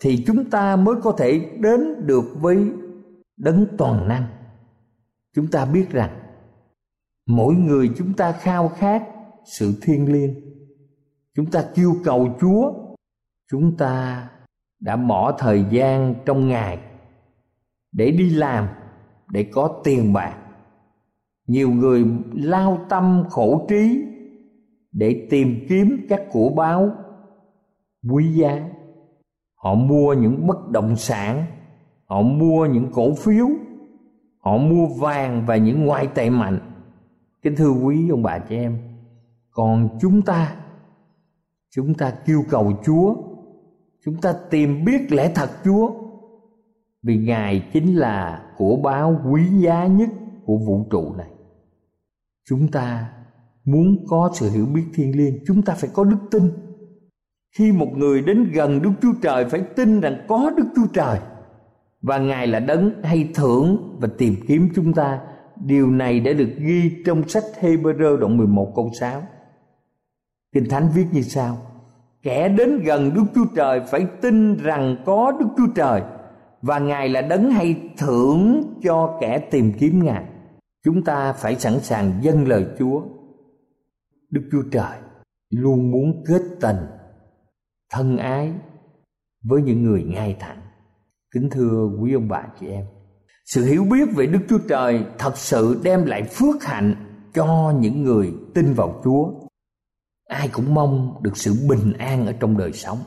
Thì 0.00 0.24
chúng 0.26 0.50
ta 0.50 0.76
mới 0.76 0.94
có 1.02 1.12
thể 1.12 1.50
đến 1.60 2.06
được 2.06 2.24
với 2.40 2.58
đấng 3.36 3.66
toàn 3.78 4.08
năng. 4.08 4.26
Chúng 5.34 5.46
ta 5.46 5.64
biết 5.64 5.90
rằng, 5.90 6.10
mỗi 7.26 7.54
người 7.54 7.90
chúng 7.96 8.12
ta 8.12 8.32
khao 8.32 8.68
khát 8.68 9.02
sự 9.58 9.72
thiêng 9.82 10.12
liêng 10.12 10.53
chúng 11.36 11.46
ta 11.46 11.64
kêu 11.74 11.96
cầu 12.04 12.36
chúa, 12.40 12.72
chúng 13.50 13.76
ta 13.76 14.28
đã 14.80 14.96
bỏ 14.96 15.32
thời 15.38 15.64
gian 15.70 16.14
trong 16.24 16.48
ngày 16.48 16.78
để 17.92 18.10
đi 18.10 18.30
làm, 18.30 18.68
để 19.30 19.50
có 19.52 19.80
tiền 19.84 20.12
bạc. 20.12 20.38
Nhiều 21.46 21.70
người 21.70 22.04
lao 22.32 22.78
tâm 22.88 23.24
khổ 23.30 23.66
trí 23.68 24.04
để 24.92 25.26
tìm 25.30 25.66
kiếm 25.68 26.06
các 26.08 26.22
của 26.32 26.50
báo 26.56 26.90
quý 28.10 28.32
giá. 28.32 28.68
Họ 29.54 29.74
mua 29.74 30.14
những 30.14 30.46
bất 30.46 30.68
động 30.68 30.96
sản, 30.96 31.46
họ 32.04 32.22
mua 32.22 32.66
những 32.66 32.90
cổ 32.92 33.14
phiếu, 33.14 33.48
họ 34.38 34.56
mua 34.56 34.86
vàng 34.86 35.44
và 35.46 35.56
những 35.56 35.84
ngoại 35.84 36.06
tệ 36.14 36.30
mạnh. 36.30 36.58
Kính 37.42 37.56
thưa 37.56 37.70
quý 37.70 38.08
ông 38.08 38.22
bà 38.22 38.38
chị 38.38 38.56
em, 38.56 38.78
còn 39.50 39.98
chúng 40.00 40.22
ta 40.22 40.56
chúng 41.76 41.94
ta 41.94 42.10
kêu 42.10 42.44
cầu 42.50 42.72
chúa. 42.84 43.14
Chúng 44.04 44.20
ta 44.20 44.34
tìm 44.50 44.84
biết 44.84 45.12
lẽ 45.12 45.32
thật 45.34 45.50
chúa. 45.64 45.90
Vì 47.02 47.16
ngài 47.16 47.70
chính 47.72 47.96
là 47.96 48.46
của 48.56 48.76
báo 48.76 49.20
quý 49.32 49.42
giá 49.58 49.86
nhất 49.86 50.08
của 50.46 50.58
vũ 50.58 50.86
trụ 50.90 51.14
này. 51.14 51.30
Chúng 52.48 52.68
ta 52.70 53.10
muốn 53.64 54.04
có 54.08 54.30
sự 54.34 54.50
hiểu 54.50 54.66
biết 54.66 54.84
thiên 54.94 55.16
liêng, 55.16 55.34
chúng 55.46 55.62
ta 55.62 55.74
phải 55.74 55.90
có 55.94 56.04
đức 56.04 56.18
tin. 56.30 56.42
Khi 57.58 57.72
một 57.72 57.88
người 57.96 58.22
đến 58.22 58.50
gần 58.52 58.82
đức 58.82 58.92
chúa 59.02 59.12
trời, 59.22 59.44
phải 59.44 59.60
tin 59.76 60.00
rằng 60.00 60.24
có 60.28 60.50
đức 60.56 60.66
chúa 60.76 60.86
trời. 60.92 61.18
Và 62.02 62.18
ngài 62.18 62.46
là 62.46 62.60
đấng 62.60 63.02
hay 63.02 63.30
thưởng 63.34 63.96
và 64.00 64.08
tìm 64.18 64.34
kiếm 64.48 64.68
chúng 64.74 64.92
ta. 64.92 65.20
Điều 65.64 65.90
này 65.90 66.20
đã 66.20 66.32
được 66.32 66.50
ghi 66.58 67.02
trong 67.06 67.28
sách 67.28 67.44
Hebrew 67.60 68.16
đoạn 68.16 68.36
11 68.36 68.72
câu 68.76 68.90
6. 69.00 69.22
Kinh 70.54 70.68
Thánh 70.68 70.88
viết 70.94 71.06
như 71.12 71.22
sau: 71.22 71.58
Kẻ 72.22 72.48
đến 72.48 72.78
gần 72.78 73.14
Đức 73.14 73.24
Chúa 73.34 73.46
Trời 73.56 73.80
phải 73.90 74.06
tin 74.22 74.56
rằng 74.56 74.96
có 75.06 75.32
Đức 75.40 75.46
Chúa 75.56 75.72
Trời 75.74 76.02
và 76.62 76.78
Ngài 76.78 77.08
là 77.08 77.22
đấng 77.22 77.50
hay 77.50 77.90
thưởng 77.98 78.62
cho 78.82 79.18
kẻ 79.20 79.38
tìm 79.50 79.72
kiếm 79.78 80.04
Ngài. 80.04 80.24
Chúng 80.84 81.04
ta 81.04 81.32
phải 81.32 81.56
sẵn 81.56 81.80
sàng 81.80 82.12
dâng 82.20 82.48
lời 82.48 82.66
Chúa. 82.78 83.02
Đức 84.30 84.42
Chúa 84.52 84.62
Trời 84.72 84.98
luôn 85.50 85.90
muốn 85.90 86.24
kết 86.26 86.42
tình 86.60 86.76
thân 87.92 88.16
ái 88.16 88.52
với 89.44 89.62
những 89.62 89.82
người 89.82 90.02
ngay 90.02 90.36
thẳng. 90.40 90.60
Kính 91.34 91.50
thưa 91.50 91.90
quý 92.00 92.12
ông 92.14 92.28
bà 92.28 92.42
chị 92.60 92.66
em, 92.66 92.84
sự 93.44 93.64
hiểu 93.64 93.84
biết 93.84 94.08
về 94.16 94.26
đức 94.26 94.38
chúa 94.48 94.58
trời 94.68 95.04
thật 95.18 95.36
sự 95.36 95.80
đem 95.84 96.04
lại 96.04 96.22
phước 96.22 96.64
hạnh 96.64 96.94
cho 97.34 97.74
những 97.80 98.02
người 98.02 98.34
tin 98.54 98.72
vào 98.74 99.00
chúa 99.04 99.30
ai 100.28 100.48
cũng 100.48 100.74
mong 100.74 101.22
được 101.22 101.36
sự 101.36 101.54
bình 101.68 101.92
an 101.92 102.26
ở 102.26 102.32
trong 102.32 102.58
đời 102.58 102.72
sống. 102.72 102.98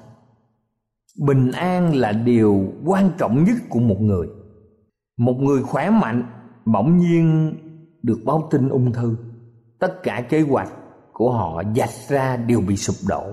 Bình 1.27 1.51
an 1.51 1.95
là 1.95 2.11
điều 2.11 2.73
quan 2.85 3.11
trọng 3.17 3.43
nhất 3.43 3.57
của 3.69 3.79
một 3.79 4.01
người. 4.01 4.27
Một 5.17 5.33
người 5.33 5.63
khỏe 5.63 5.89
mạnh, 5.89 6.23
bỗng 6.65 6.97
nhiên 6.97 7.55
được 8.03 8.19
báo 8.25 8.47
tin 8.51 8.69
ung 8.69 8.93
thư, 8.93 9.17
tất 9.79 10.03
cả 10.03 10.21
kế 10.29 10.41
hoạch 10.41 10.69
của 11.13 11.31
họ 11.31 11.63
dạch 11.75 11.89
ra 12.07 12.37
đều 12.37 12.61
bị 12.61 12.77
sụp 12.77 12.95
đổ. 13.09 13.23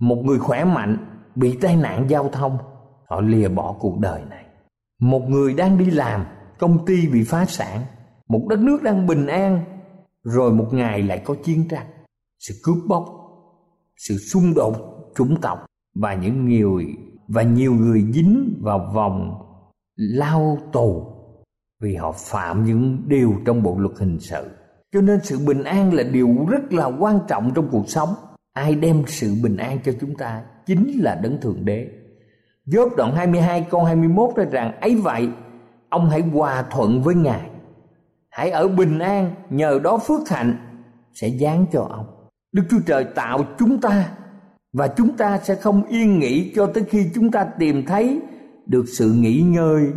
Một 0.00 0.22
người 0.24 0.38
khỏe 0.38 0.64
mạnh 0.64 0.96
bị 1.34 1.58
tai 1.60 1.76
nạn 1.76 2.06
giao 2.08 2.28
thông, 2.28 2.58
họ 3.08 3.20
lìa 3.20 3.48
bỏ 3.48 3.76
cuộc 3.80 3.98
đời 3.98 4.22
này. 4.30 4.44
Một 5.00 5.22
người 5.28 5.54
đang 5.54 5.78
đi 5.78 5.84
làm, 5.84 6.24
công 6.58 6.86
ty 6.86 7.08
bị 7.08 7.24
phá 7.24 7.44
sản, 7.44 7.80
một 8.28 8.46
đất 8.48 8.58
nước 8.58 8.82
đang 8.82 9.06
bình 9.06 9.26
an, 9.26 9.64
rồi 10.24 10.52
một 10.52 10.68
ngày 10.72 11.02
lại 11.02 11.22
có 11.24 11.34
chiến 11.44 11.68
tranh 11.68 11.86
sự 12.48 12.54
cướp 12.62 12.76
bóc, 12.86 13.04
sự 13.96 14.18
xung 14.18 14.54
đột 14.54 14.76
chủng 15.16 15.40
tộc 15.40 15.66
và 15.94 16.14
những 16.14 16.48
người 16.48 16.86
và 17.28 17.42
nhiều 17.42 17.72
người 17.72 18.04
dính 18.12 18.60
vào 18.62 18.90
vòng 18.94 19.42
lao 19.96 20.58
tù 20.72 21.12
vì 21.80 21.94
họ 21.94 22.12
phạm 22.12 22.64
những 22.64 23.02
điều 23.06 23.34
trong 23.46 23.62
bộ 23.62 23.78
luật 23.78 23.98
hình 23.98 24.18
sự 24.20 24.50
cho 24.92 25.00
nên 25.00 25.20
sự 25.22 25.38
bình 25.46 25.64
an 25.64 25.94
là 25.94 26.02
điều 26.02 26.28
rất 26.48 26.72
là 26.72 26.86
quan 26.86 27.18
trọng 27.28 27.52
trong 27.54 27.68
cuộc 27.70 27.88
sống 27.88 28.08
ai 28.52 28.74
đem 28.74 29.02
sự 29.06 29.34
bình 29.42 29.56
an 29.56 29.78
cho 29.84 29.92
chúng 30.00 30.14
ta 30.14 30.44
chính 30.66 31.00
là 31.02 31.20
đấng 31.22 31.40
thượng 31.40 31.64
đế 31.64 31.88
Gióp 32.64 32.96
đoạn 32.96 33.16
22 33.16 33.66
câu 33.70 33.84
21 33.84 34.30
nói 34.36 34.46
rằng, 34.50 34.80
ấy 34.80 34.96
vậy, 34.96 35.28
ông 35.88 36.10
hãy 36.10 36.20
hòa 36.20 36.64
thuận 36.70 37.02
với 37.02 37.14
Ngài. 37.14 37.50
Hãy 38.30 38.50
ở 38.50 38.68
bình 38.68 38.98
an, 38.98 39.34
nhờ 39.50 39.80
đó 39.84 39.98
phước 39.98 40.28
hạnh 40.28 40.56
sẽ 41.14 41.30
giáng 41.30 41.66
cho 41.72 41.86
ông. 41.90 42.15
Đức 42.56 42.62
Chúa 42.70 42.80
Trời 42.86 43.04
tạo 43.04 43.44
chúng 43.58 43.80
ta 43.80 44.10
và 44.72 44.88
chúng 44.88 45.16
ta 45.16 45.38
sẽ 45.38 45.54
không 45.54 45.82
yên 45.84 46.18
nghỉ 46.18 46.52
cho 46.54 46.66
tới 46.66 46.84
khi 46.84 47.10
chúng 47.14 47.30
ta 47.30 47.44
tìm 47.58 47.86
thấy 47.86 48.20
được 48.66 48.84
sự 48.98 49.12
nghỉ 49.12 49.40
ngơi 49.40 49.92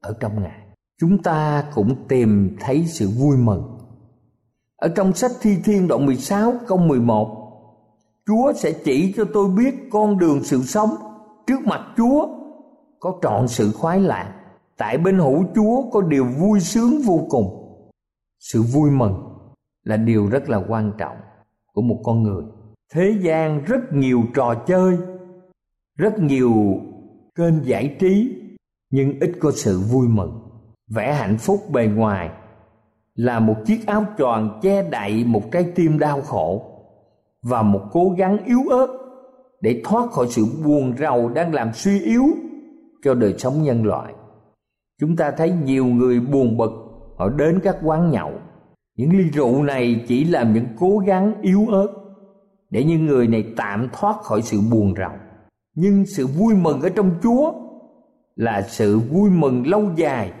ở 0.00 0.14
trong 0.20 0.42
Ngài. 0.42 0.60
Chúng 1.00 1.22
ta 1.22 1.64
cũng 1.74 2.08
tìm 2.08 2.56
thấy 2.60 2.84
sự 2.86 3.08
vui 3.08 3.36
mừng. 3.36 3.78
Ở 4.76 4.88
trong 4.88 5.12
sách 5.12 5.30
Thi 5.40 5.56
Thiên 5.64 5.88
đoạn 5.88 6.06
16 6.06 6.52
câu 6.66 6.78
11 6.78 7.34
Chúa 8.26 8.52
sẽ 8.52 8.72
chỉ 8.84 9.12
cho 9.16 9.24
tôi 9.32 9.48
biết 9.48 9.74
con 9.90 10.18
đường 10.18 10.44
sự 10.44 10.62
sống 10.62 10.90
trước 11.46 11.60
mặt 11.64 11.80
Chúa 11.96 12.28
có 13.00 13.18
trọn 13.22 13.48
sự 13.48 13.72
khoái 13.72 14.00
lạc 14.00 14.34
tại 14.76 14.98
bên 14.98 15.18
hữu 15.18 15.44
Chúa 15.54 15.90
có 15.90 16.00
điều 16.00 16.24
vui 16.24 16.60
sướng 16.60 17.00
vô 17.06 17.26
cùng 17.30 17.46
sự 18.38 18.62
vui 18.62 18.90
mừng 18.90 19.14
là 19.84 19.96
điều 19.96 20.28
rất 20.28 20.48
là 20.48 20.60
quan 20.68 20.92
trọng 20.98 21.16
của 21.78 21.82
một 21.82 22.00
con 22.04 22.22
người. 22.22 22.44
Thế 22.92 23.14
gian 23.20 23.64
rất 23.64 23.92
nhiều 23.92 24.22
trò 24.34 24.54
chơi, 24.54 24.96
rất 25.98 26.18
nhiều 26.18 26.52
kênh 27.34 27.64
giải 27.64 27.96
trí, 28.00 28.34
nhưng 28.90 29.20
ít 29.20 29.32
có 29.40 29.50
sự 29.54 29.80
vui 29.80 30.08
mừng. 30.08 30.40
Vẻ 30.90 31.14
hạnh 31.14 31.36
phúc 31.38 31.60
bề 31.72 31.86
ngoài 31.86 32.30
là 33.14 33.40
một 33.40 33.56
chiếc 33.66 33.86
áo 33.86 34.04
choàng 34.18 34.58
che 34.62 34.82
đậy 34.90 35.24
một 35.24 35.42
trái 35.52 35.72
tim 35.74 35.98
đau 35.98 36.20
khổ 36.20 36.62
và 37.42 37.62
một 37.62 37.82
cố 37.92 38.14
gắng 38.18 38.38
yếu 38.44 38.60
ớt 38.70 38.86
để 39.60 39.82
thoát 39.84 40.10
khỏi 40.10 40.26
sự 40.30 40.44
buồn 40.64 40.96
rầu 40.98 41.28
đang 41.28 41.54
làm 41.54 41.72
suy 41.74 42.00
yếu 42.00 42.24
cho 43.04 43.14
đời 43.14 43.34
sống 43.38 43.62
nhân 43.62 43.84
loại. 43.84 44.14
Chúng 45.00 45.16
ta 45.16 45.30
thấy 45.30 45.52
nhiều 45.64 45.86
người 45.86 46.20
buồn 46.20 46.56
bực, 46.56 46.70
họ 47.18 47.28
đến 47.28 47.60
các 47.62 47.76
quán 47.84 48.10
nhậu 48.10 48.32
những 48.98 49.18
ly 49.18 49.30
rượu 49.30 49.62
này 49.62 50.04
chỉ 50.08 50.24
là 50.24 50.42
những 50.42 50.66
cố 50.78 50.98
gắng 50.98 51.34
yếu 51.42 51.66
ớt 51.66 51.88
để 52.70 52.84
những 52.84 53.06
người 53.06 53.26
này 53.26 53.54
tạm 53.56 53.88
thoát 53.92 54.16
khỏi 54.22 54.42
sự 54.42 54.60
buồn 54.70 54.94
rầu. 54.96 55.12
Nhưng 55.74 56.06
sự 56.06 56.26
vui 56.26 56.54
mừng 56.54 56.80
ở 56.80 56.88
trong 56.88 57.10
chúa 57.22 57.52
là 58.36 58.62
sự 58.62 58.98
vui 58.98 59.30
mừng 59.30 59.66
lâu 59.66 59.90
dài, 59.96 60.32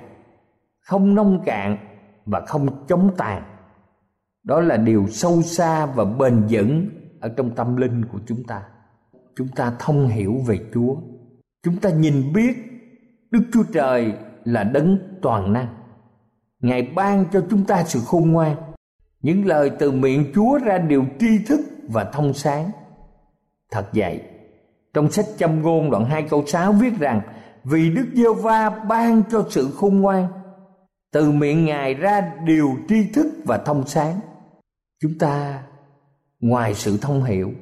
không 0.80 1.14
nông 1.14 1.42
cạn 1.44 1.76
và 2.26 2.40
không 2.46 2.86
chống 2.86 3.10
tàn. 3.16 3.42
Đó 4.44 4.60
là 4.60 4.76
điều 4.76 5.06
sâu 5.06 5.42
xa 5.42 5.86
và 5.86 6.04
bền 6.04 6.46
vững 6.50 6.88
ở 7.20 7.28
trong 7.28 7.50
tâm 7.54 7.76
linh 7.76 8.04
của 8.04 8.18
chúng 8.26 8.44
ta. 8.44 8.62
Chúng 9.36 9.48
ta 9.48 9.72
thông 9.78 10.08
hiểu 10.08 10.34
về 10.46 10.58
chúa. 10.74 10.96
Chúng 11.64 11.76
ta 11.76 11.90
nhìn 11.90 12.32
biết 12.34 12.56
đức 13.30 13.42
chúa 13.52 13.62
trời 13.72 14.12
là 14.44 14.64
đấng 14.64 14.98
toàn 15.22 15.52
năng 15.52 15.77
ngài 16.62 16.82
ban 16.82 17.24
cho 17.32 17.46
chúng 17.50 17.64
ta 17.64 17.84
sự 17.84 18.00
khôn 18.06 18.30
ngoan. 18.30 18.56
Những 19.20 19.46
lời 19.46 19.70
từ 19.78 19.90
miệng 19.90 20.32
chúa 20.34 20.58
ra 20.58 20.78
đều 20.78 21.04
tri 21.20 21.44
thức 21.46 21.60
và 21.88 22.04
thông 22.04 22.34
sáng. 22.34 22.70
Thật 23.70 23.88
vậy, 23.92 24.20
trong 24.94 25.10
sách 25.10 25.26
châm 25.36 25.62
ngôn 25.62 25.90
đoạn 25.90 26.04
2 26.04 26.22
câu 26.22 26.46
6 26.46 26.72
viết 26.72 26.98
rằng, 26.98 27.20
vì 27.64 27.90
Đức 27.90 28.06
Giêsu 28.14 28.34
va 28.34 28.70
ban 28.70 29.22
cho 29.30 29.46
sự 29.50 29.70
khôn 29.76 30.00
ngoan, 30.00 30.26
từ 31.12 31.30
miệng 31.30 31.64
ngài 31.64 31.94
ra 31.94 32.32
điều 32.44 32.76
tri 32.88 33.12
thức 33.14 33.26
và 33.44 33.58
thông 33.58 33.86
sáng. 33.86 34.20
Chúng 35.02 35.18
ta, 35.18 35.62
ngoài 36.40 36.74
sự 36.74 36.98
thông 37.02 37.24
hiểu, 37.24 37.52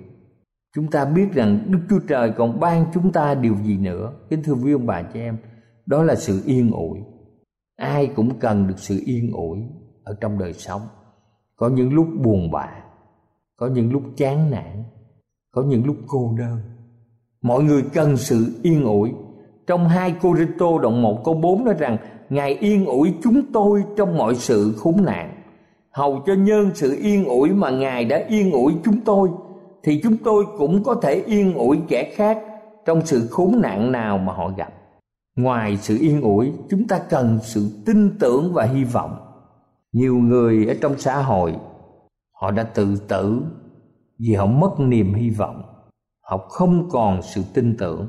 chúng 0.75 0.91
ta 0.91 1.05
biết 1.05 1.33
rằng 1.33 1.61
đức 1.67 1.79
chúa 1.91 1.99
trời 2.09 2.33
còn 2.37 2.61
ban 2.61 2.85
chúng 2.95 3.13
ta 3.13 3.35
điều 3.35 3.57
gì 3.65 3.77
nữa. 3.77 4.13
Kính 4.31 4.43
thưa 4.43 4.53
quý 4.53 4.73
ông 4.73 4.87
bà 4.87 5.03
chị 5.03 5.21
em, 5.21 5.39
đó 5.87 6.03
là 6.03 6.15
sự 6.15 6.43
yên 6.47 6.71
ủi 6.71 6.99
ai 7.77 8.07
cũng 8.17 8.39
cần 8.39 8.67
được 8.69 8.79
sự 8.79 9.01
yên 9.05 9.31
ủi 9.33 9.59
ở 10.05 10.15
trong 10.21 10.39
đời 10.39 10.53
sống. 10.53 10.81
Có 11.57 11.69
những 11.69 11.95
lúc 11.95 12.07
buồn 12.23 12.51
bã, 12.51 12.69
có 13.57 13.67
những 13.67 13.93
lúc 13.93 14.03
chán 14.17 14.51
nản, 14.51 14.85
có 15.51 15.63
những 15.63 15.87
lúc 15.87 15.97
cô 16.07 16.35
đơn. 16.39 16.59
Mọi 17.43 17.63
người 17.63 17.83
cần 17.95 18.17
sự 18.17 18.61
yên 18.63 18.85
ủi. 18.85 19.13
Trong 19.67 19.89
hai 19.89 20.15
Cô 20.23 20.37
Rinh 20.37 20.53
Tô 20.59 20.79
đoạn 20.79 21.03
1 21.03 21.25
câu 21.25 21.35
4 21.35 21.65
nói 21.65 21.75
rằng, 21.79 21.97
Ngài 22.31 22.55
yên 22.55 22.87
ủi 22.87 23.15
chúng 23.23 23.53
tôi 23.53 23.85
trong 23.97 24.19
mọi 24.19 24.35
sự 24.35 24.75
khốn 24.77 25.05
nạn. 25.05 25.43
Hầu 25.91 26.23
cho 26.27 26.35
nhân 26.35 26.71
sự 26.75 26.97
yên 27.03 27.25
ủi 27.25 27.51
mà 27.51 27.71
Ngài 27.71 28.05
đã 28.05 28.25
yên 28.29 28.53
ủi 28.53 28.73
chúng 28.85 29.01
tôi, 29.01 29.29
Thì 29.83 30.01
chúng 30.03 30.17
tôi 30.17 30.45
cũng 30.59 30.83
có 30.85 30.95
thể 31.03 31.23
yên 31.27 31.55
ủi 31.55 31.79
kẻ 31.89 32.13
khác 32.15 32.39
Trong 32.85 33.07
sự 33.07 33.29
khốn 33.31 33.61
nạn 33.61 33.93
nào 33.93 34.19
mà 34.19 34.33
họ 34.33 34.51
gặp. 34.57 34.73
Ngoài 35.37 35.77
sự 35.77 35.99
yên 36.01 36.21
ủi, 36.21 36.53
Chúng 36.71 36.87
ta 36.89 36.99
cần 36.99 37.39
sự 37.43 37.71
tin 37.87 38.19
tưởng 38.19 38.53
và 38.53 38.65
hy 38.65 38.85
vọng. 38.85 39.17
Nhiều 39.93 40.17
người 40.17 40.67
ở 40.67 40.75
trong 40.81 40.99
xã 40.99 41.23
hội, 41.23 41.57
Họ 42.41 42.51
đã 42.51 42.63
tự 42.63 42.97
tử 43.09 43.43
Vì 44.19 44.35
họ 44.35 44.47
mất 44.47 44.81
niềm 44.81 45.15
hy 45.15 45.31
vọng. 45.31 45.63
Họ 46.21 46.39
không 46.39 46.89
còn 46.91 47.23
sự 47.23 47.43
tin 47.55 47.77
tưởng. 47.77 48.07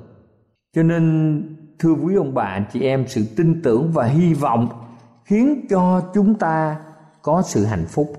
Cho 0.75 0.83
nên, 0.83 1.41
thưa 1.79 1.91
quý 1.91 2.15
ông 2.15 2.33
bà 2.33 2.59
chị 2.73 2.81
em, 2.81 3.07
sự 3.07 3.25
tin 3.35 3.61
tưởng 3.61 3.91
và 3.91 4.05
hy 4.05 4.33
vọng 4.33 4.67
khiến 5.25 5.65
cho 5.69 6.01
chúng 6.13 6.35
ta 6.35 6.79
có 7.21 7.41
sự 7.41 7.65
hạnh 7.65 7.85
phúc, 7.87 8.13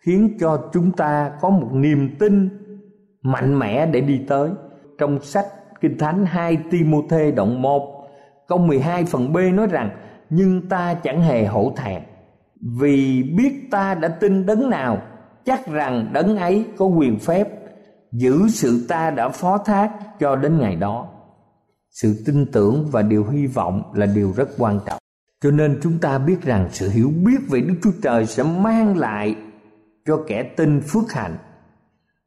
khiến 0.00 0.36
cho 0.40 0.68
chúng 0.72 0.92
ta 0.92 1.32
có 1.40 1.50
một 1.50 1.68
niềm 1.72 2.16
tin 2.18 2.48
mạnh 3.22 3.58
mẽ 3.58 3.86
để 3.86 4.00
đi 4.00 4.20
tới. 4.28 4.50
Trong 4.98 5.22
sách 5.22 5.46
Kinh 5.80 5.98
Thánh 5.98 6.26
2 6.26 6.58
Timothée 6.70 7.30
đoạn 7.30 7.62
1 7.62 7.99
câu 8.50 8.58
12 8.58 9.04
phần 9.04 9.32
B 9.32 9.36
nói 9.54 9.66
rằng, 9.66 9.90
nhưng 10.30 10.68
ta 10.68 10.94
chẳng 10.94 11.22
hề 11.22 11.46
hổ 11.46 11.72
thẹn, 11.76 12.02
vì 12.80 13.22
biết 13.22 13.68
ta 13.70 13.94
đã 13.94 14.08
tin 14.08 14.46
đấng 14.46 14.70
nào, 14.70 15.02
chắc 15.44 15.66
rằng 15.66 16.10
đấng 16.12 16.36
ấy 16.36 16.64
có 16.76 16.84
quyền 16.84 17.18
phép 17.18 17.48
giữ 18.12 18.48
sự 18.48 18.86
ta 18.88 19.10
đã 19.10 19.28
phó 19.28 19.58
thác 19.58 19.90
cho 20.20 20.36
đến 20.36 20.58
ngày 20.58 20.76
đó. 20.76 21.08
Sự 21.90 22.22
tin 22.26 22.46
tưởng 22.52 22.88
và 22.90 23.02
điều 23.02 23.24
hy 23.24 23.46
vọng 23.46 23.82
là 23.94 24.06
điều 24.06 24.32
rất 24.36 24.48
quan 24.58 24.80
trọng. 24.86 24.98
Cho 25.42 25.50
nên 25.50 25.80
chúng 25.82 25.98
ta 25.98 26.18
biết 26.18 26.42
rằng 26.42 26.68
sự 26.72 26.90
hiểu 26.90 27.10
biết 27.24 27.38
về 27.50 27.60
đức 27.60 27.74
chúa 27.82 27.92
trời 28.02 28.26
sẽ 28.26 28.42
mang 28.42 28.98
lại 28.98 29.36
cho 30.06 30.24
kẻ 30.26 30.42
tin 30.42 30.80
phước 30.80 31.12
hạnh. 31.12 31.36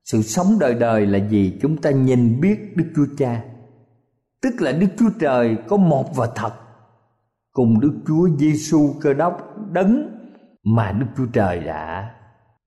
Sự 0.05 0.21
sống 0.21 0.57
đời 0.59 0.73
đời 0.73 1.05
là 1.05 1.17
gì? 1.29 1.59
Chúng 1.61 1.77
ta 1.77 1.91
nhìn 1.91 2.41
biết 2.41 2.77
đức 2.77 2.85
chúa 2.95 3.05
cha 3.17 3.41
tức 4.43 4.61
là 4.61 4.71
đức 4.71 4.87
chúa 4.97 5.09
trời 5.19 5.57
có 5.67 5.77
một 5.77 6.15
và 6.15 6.27
thật. 6.35 6.53
Cùng 7.51 7.79
đức 7.79 7.93
chúa 8.07 8.29
giêsu 8.37 8.93
cơ 9.01 9.13
đốc 9.13 9.57
đấng 9.71 10.09
mà 10.63 10.91
đức 10.91 11.05
chúa 11.17 11.25
trời 11.33 11.59
đã 11.59 12.15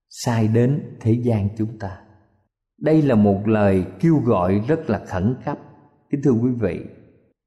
sai 0.08 0.48
đến 0.48 0.96
thế 1.00 1.12
gian 1.12 1.48
chúng 1.58 1.78
ta. 1.78 1.98
Đây 2.80 3.02
là 3.02 3.14
một 3.14 3.48
lời 3.48 3.84
kêu 4.00 4.16
gọi 4.24 4.60
rất 4.68 4.90
là 4.90 4.98
khẩn 5.06 5.34
cấp. 5.44 5.58
Kính 6.10 6.20
thưa 6.24 6.30
quý 6.30 6.50
vị, 6.60 6.80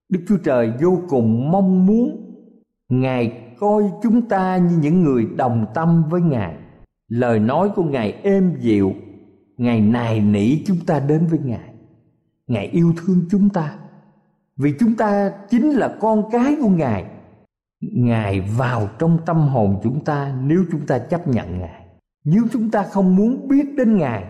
đức 0.09 0.19
chúa 0.27 0.37
trời 0.43 0.73
vô 0.81 1.01
cùng 1.09 1.51
mong 1.51 1.85
muốn 1.85 2.25
ngài 2.89 3.55
coi 3.59 3.83
chúng 4.03 4.29
ta 4.29 4.57
như 4.57 4.77
những 4.81 5.03
người 5.03 5.27
đồng 5.37 5.65
tâm 5.73 6.03
với 6.09 6.21
ngài. 6.21 6.55
Lời 7.07 7.39
nói 7.39 7.69
của 7.75 7.83
ngài 7.83 8.11
êm 8.11 8.55
dịu. 8.59 8.93
Ngài 9.57 9.81
nài 9.81 10.19
nỉ 10.21 10.63
chúng 10.65 10.77
ta 10.85 10.99
đến 10.99 11.27
với 11.27 11.39
ngài. 11.43 11.73
Ngài 12.47 12.67
yêu 12.67 12.93
thương 12.97 13.25
chúng 13.31 13.49
ta 13.49 13.79
vì 14.59 14.73
chúng 14.79 14.95
ta 14.95 15.31
chính 15.49 15.69
là 15.69 15.97
con 16.01 16.29
cái 16.31 16.55
của 16.61 16.69
ngài. 16.69 17.05
Ngài 17.81 18.41
vào 18.41 18.89
trong 18.99 19.17
tâm 19.25 19.37
hồn 19.37 19.79
chúng 19.83 20.03
ta 20.05 20.35
nếu 20.43 20.63
chúng 20.71 20.85
ta 20.87 20.99
chấp 20.99 21.27
nhận 21.27 21.59
ngài. 21.59 21.85
Nếu 22.25 22.43
chúng 22.51 22.71
ta 22.71 22.83
không 22.83 23.15
muốn 23.15 23.47
biết 23.47 23.65
đến 23.77 23.97
ngài, 23.97 24.23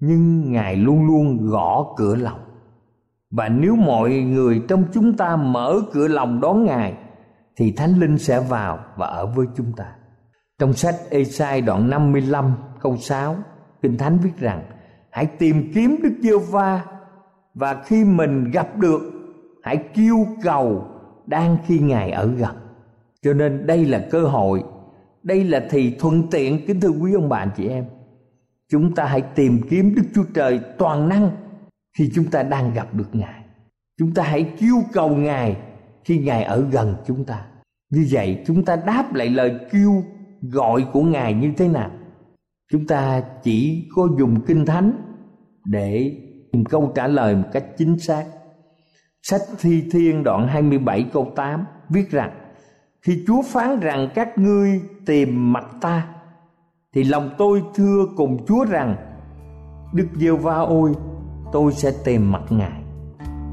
nhưng 0.00 0.52
ngài 0.52 0.76
luôn 0.76 1.06
luôn 1.06 1.46
gõ 1.50 1.94
cửa 1.96 2.14
lòng. 2.14 2.40
Và 3.30 3.48
nếu 3.48 3.76
mọi 3.76 4.10
người 4.10 4.62
trong 4.68 4.84
chúng 4.92 5.16
ta 5.16 5.36
mở 5.36 5.80
cửa 5.92 6.08
lòng 6.08 6.40
đón 6.40 6.64
ngài, 6.64 6.94
thì 7.56 7.72
thánh 7.72 8.00
linh 8.00 8.18
sẽ 8.18 8.40
vào 8.40 8.78
và 8.96 9.06
ở 9.06 9.26
với 9.26 9.46
chúng 9.56 9.72
ta. 9.76 9.84
Trong 10.58 10.72
sách 10.72 10.94
Esai 11.10 11.60
đoạn 11.60 11.90
55 11.90 12.52
câu 12.80 12.96
6 12.96 13.36
Kinh 13.82 13.98
Thánh 13.98 14.18
viết 14.18 14.38
rằng, 14.38 14.64
Hãy 15.10 15.26
tìm 15.26 15.72
kiếm 15.74 15.96
Đức 16.02 16.12
giê 16.20 16.38
va 16.50 16.84
Và 17.54 17.82
khi 17.84 18.04
mình 18.04 18.50
gặp 18.50 18.76
được 18.76 19.17
Hãy 19.68 19.76
kêu 19.94 20.26
cầu 20.42 20.84
Đang 21.26 21.56
khi 21.66 21.78
Ngài 21.78 22.10
ở 22.10 22.26
gần. 22.26 22.56
Cho 23.22 23.32
nên 23.32 23.66
đây 23.66 23.84
là 23.84 24.06
cơ 24.10 24.22
hội, 24.22 24.64
Đây 25.22 25.44
là 25.44 25.66
thì 25.70 25.96
thuận 25.98 26.30
tiện, 26.30 26.66
Kính 26.66 26.80
thưa 26.80 26.88
quý 26.88 27.12
ông 27.12 27.28
bà 27.28 27.38
anh 27.38 27.50
chị 27.56 27.68
em. 27.68 27.84
Chúng 28.70 28.94
ta 28.94 29.04
hãy 29.04 29.20
tìm 29.20 29.60
kiếm 29.70 29.94
Đức 29.94 30.02
Chúa 30.14 30.24
Trời 30.34 30.60
toàn 30.78 31.08
năng 31.08 31.30
khi 31.98 32.10
chúng 32.14 32.24
ta 32.24 32.42
đang 32.42 32.74
gặp 32.74 32.94
được 32.94 33.08
ngài. 33.12 33.42
Chúng 33.98 34.14
ta 34.14 34.22
hãy 34.22 34.52
kêu 34.60 34.76
cầu 34.92 35.16
ngài 35.16 35.56
khi 36.04 36.18
ngài 36.18 36.44
ở 36.44 36.66
gần 36.70 36.94
chúng 37.06 37.24
ta. 37.24 37.46
Như 37.90 38.06
vậy, 38.10 38.42
chúng 38.46 38.64
ta 38.64 38.76
đáp 38.76 39.14
lại 39.14 39.28
lời 39.28 39.58
kêu 39.72 40.02
gọi 40.42 40.86
của 40.92 41.02
ngài 41.02 41.34
như 41.34 41.52
thế 41.56 41.68
nào? 41.68 41.90
Chúng 42.72 42.86
ta 42.86 43.22
chỉ 43.42 43.88
có 43.96 44.08
dùng 44.18 44.40
kinh 44.46 44.66
thánh 44.66 44.92
để 45.64 46.16
tìm 46.52 46.64
câu 46.64 46.92
trả 46.94 47.06
lời 47.06 47.36
một 47.36 47.48
cách 47.52 47.64
chính 47.78 47.98
xác 47.98 48.24
sách 49.22 49.40
thi 49.60 49.84
thiên 49.92 50.24
đoạn 50.24 50.48
27 50.48 51.06
câu 51.12 51.32
8 51.36 51.64
viết 51.88 52.10
rằng, 52.10 52.30
khi 53.02 53.24
Chúa 53.26 53.42
phán 53.42 53.80
rằng 53.80 54.08
các 54.14 54.38
ngươi 54.38 54.80
tìm 55.06 55.52
mặt 55.52 55.64
ta, 55.80 56.06
thì 56.94 57.04
lòng 57.04 57.30
tôi 57.38 57.62
thưa 57.74 58.06
cùng 58.16 58.46
Chúa 58.46 58.64
rằng, 58.64 58.96
Đức 59.92 60.06
Giêsu 60.16 60.36
va 60.36 60.54
ôi, 60.54 60.92
tôi 61.52 61.72
sẽ 61.72 61.92
tìm 62.04 62.32
mặt 62.32 62.42
ngài. 62.50 62.82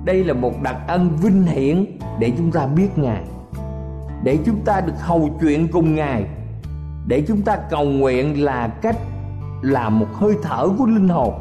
Đây 0.05 0.23
là 0.23 0.33
một 0.33 0.53
đặc 0.63 0.77
ân 0.87 1.09
vinh 1.21 1.43
hiển 1.43 1.85
để 2.19 2.31
chúng 2.37 2.51
ta 2.51 2.67
biết 2.67 2.89
ngài, 2.95 3.23
để 4.23 4.37
chúng 4.45 4.65
ta 4.65 4.81
được 4.81 4.99
hầu 4.99 5.29
chuyện 5.41 5.67
cùng 5.71 5.95
ngài, 5.95 6.25
để 7.07 7.23
chúng 7.27 7.41
ta 7.41 7.57
cầu 7.69 7.85
nguyện 7.85 8.43
là 8.43 8.67
cách 8.67 8.97
là 9.61 9.89
một 9.89 10.07
hơi 10.13 10.33
thở 10.43 10.69
của 10.77 10.85
linh 10.85 11.09
hồn. 11.09 11.33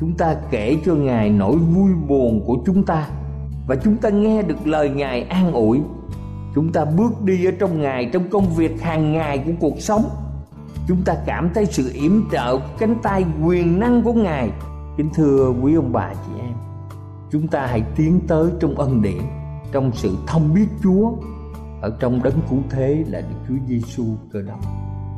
Chúng 0.00 0.16
ta 0.16 0.36
kể 0.50 0.76
cho 0.84 0.94
ngài 0.94 1.30
nỗi 1.30 1.56
vui 1.56 1.90
buồn 2.08 2.44
của 2.46 2.56
chúng 2.66 2.84
ta 2.84 3.06
và 3.66 3.76
chúng 3.76 3.96
ta 3.96 4.08
nghe 4.08 4.42
được 4.42 4.66
lời 4.66 4.90
ngài 4.90 5.22
an 5.22 5.52
ủi. 5.52 5.80
Chúng 6.54 6.72
ta 6.72 6.84
bước 6.84 7.22
đi 7.22 7.44
ở 7.44 7.50
trong 7.58 7.80
ngài, 7.80 8.10
trong 8.12 8.28
công 8.30 8.54
việc 8.54 8.82
hàng 8.82 9.12
ngày 9.12 9.38
của 9.46 9.52
cuộc 9.60 9.80
sống. 9.80 10.04
Chúng 10.88 11.02
ta 11.02 11.14
cảm 11.26 11.50
thấy 11.54 11.66
sự 11.66 11.90
yểm 11.94 12.30
trợ 12.32 12.58
cánh 12.78 12.94
tay 13.02 13.24
quyền 13.44 13.80
năng 13.80 14.02
của 14.02 14.12
ngài. 14.12 14.50
Kính 14.96 15.10
thưa 15.14 15.52
quý 15.62 15.74
ông 15.74 15.92
bà 15.92 16.14
chị 16.14 16.32
em, 16.40 16.54
Chúng 17.30 17.48
ta 17.48 17.66
hãy 17.66 17.82
tiến 17.96 18.20
tới 18.28 18.50
trong 18.60 18.74
ân 18.74 19.02
điển, 19.02 19.22
Trong 19.72 19.90
sự 19.94 20.16
thông 20.26 20.54
biết 20.54 20.66
Chúa. 20.82 21.12
Ở 21.82 21.96
trong 22.00 22.22
đấng 22.22 22.40
cứu 22.50 22.58
thế 22.70 23.04
là 23.08 23.20
Đức 23.20 23.36
Chúa 23.48 23.66
Giêsu 23.68 24.04
cơ 24.32 24.42
đốc. 24.42 24.58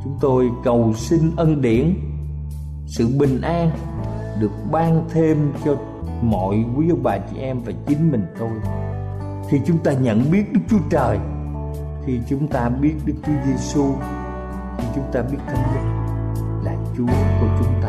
Chúng 0.04 0.18
tôi 0.20 0.50
cầu 0.64 0.92
xin 0.96 1.20
ân 1.36 1.60
điển, 1.60 1.94
sự 2.86 3.08
bình 3.18 3.40
an 3.40 3.70
được 4.40 4.50
ban 4.72 5.04
thêm 5.12 5.52
cho 5.64 5.76
mọi 6.22 6.64
quý 6.76 6.88
ông 6.90 7.02
bà 7.02 7.18
chị 7.18 7.38
em 7.38 7.60
và 7.64 7.72
chính 7.86 8.12
mình 8.12 8.26
tôi. 8.38 8.50
Khi 9.48 9.60
chúng 9.66 9.78
ta 9.78 9.92
nhận 9.92 10.30
biết 10.30 10.44
Đức 10.52 10.60
Chúa 10.68 10.78
Trời, 10.90 11.18
khi 12.06 12.20
chúng 12.28 12.48
ta 12.48 12.68
biết 12.68 12.94
Đức 13.04 13.14
Chúa 13.26 13.32
Giêsu 13.46 13.94
khi 14.78 14.84
chúng 14.94 15.04
ta 15.12 15.22
biết 15.22 15.38
Thánh 15.46 15.74
Linh 15.74 15.92
là 16.64 16.72
Chúa 16.96 17.06
của 17.40 17.48
chúng 17.58 17.82
ta. 17.82 17.88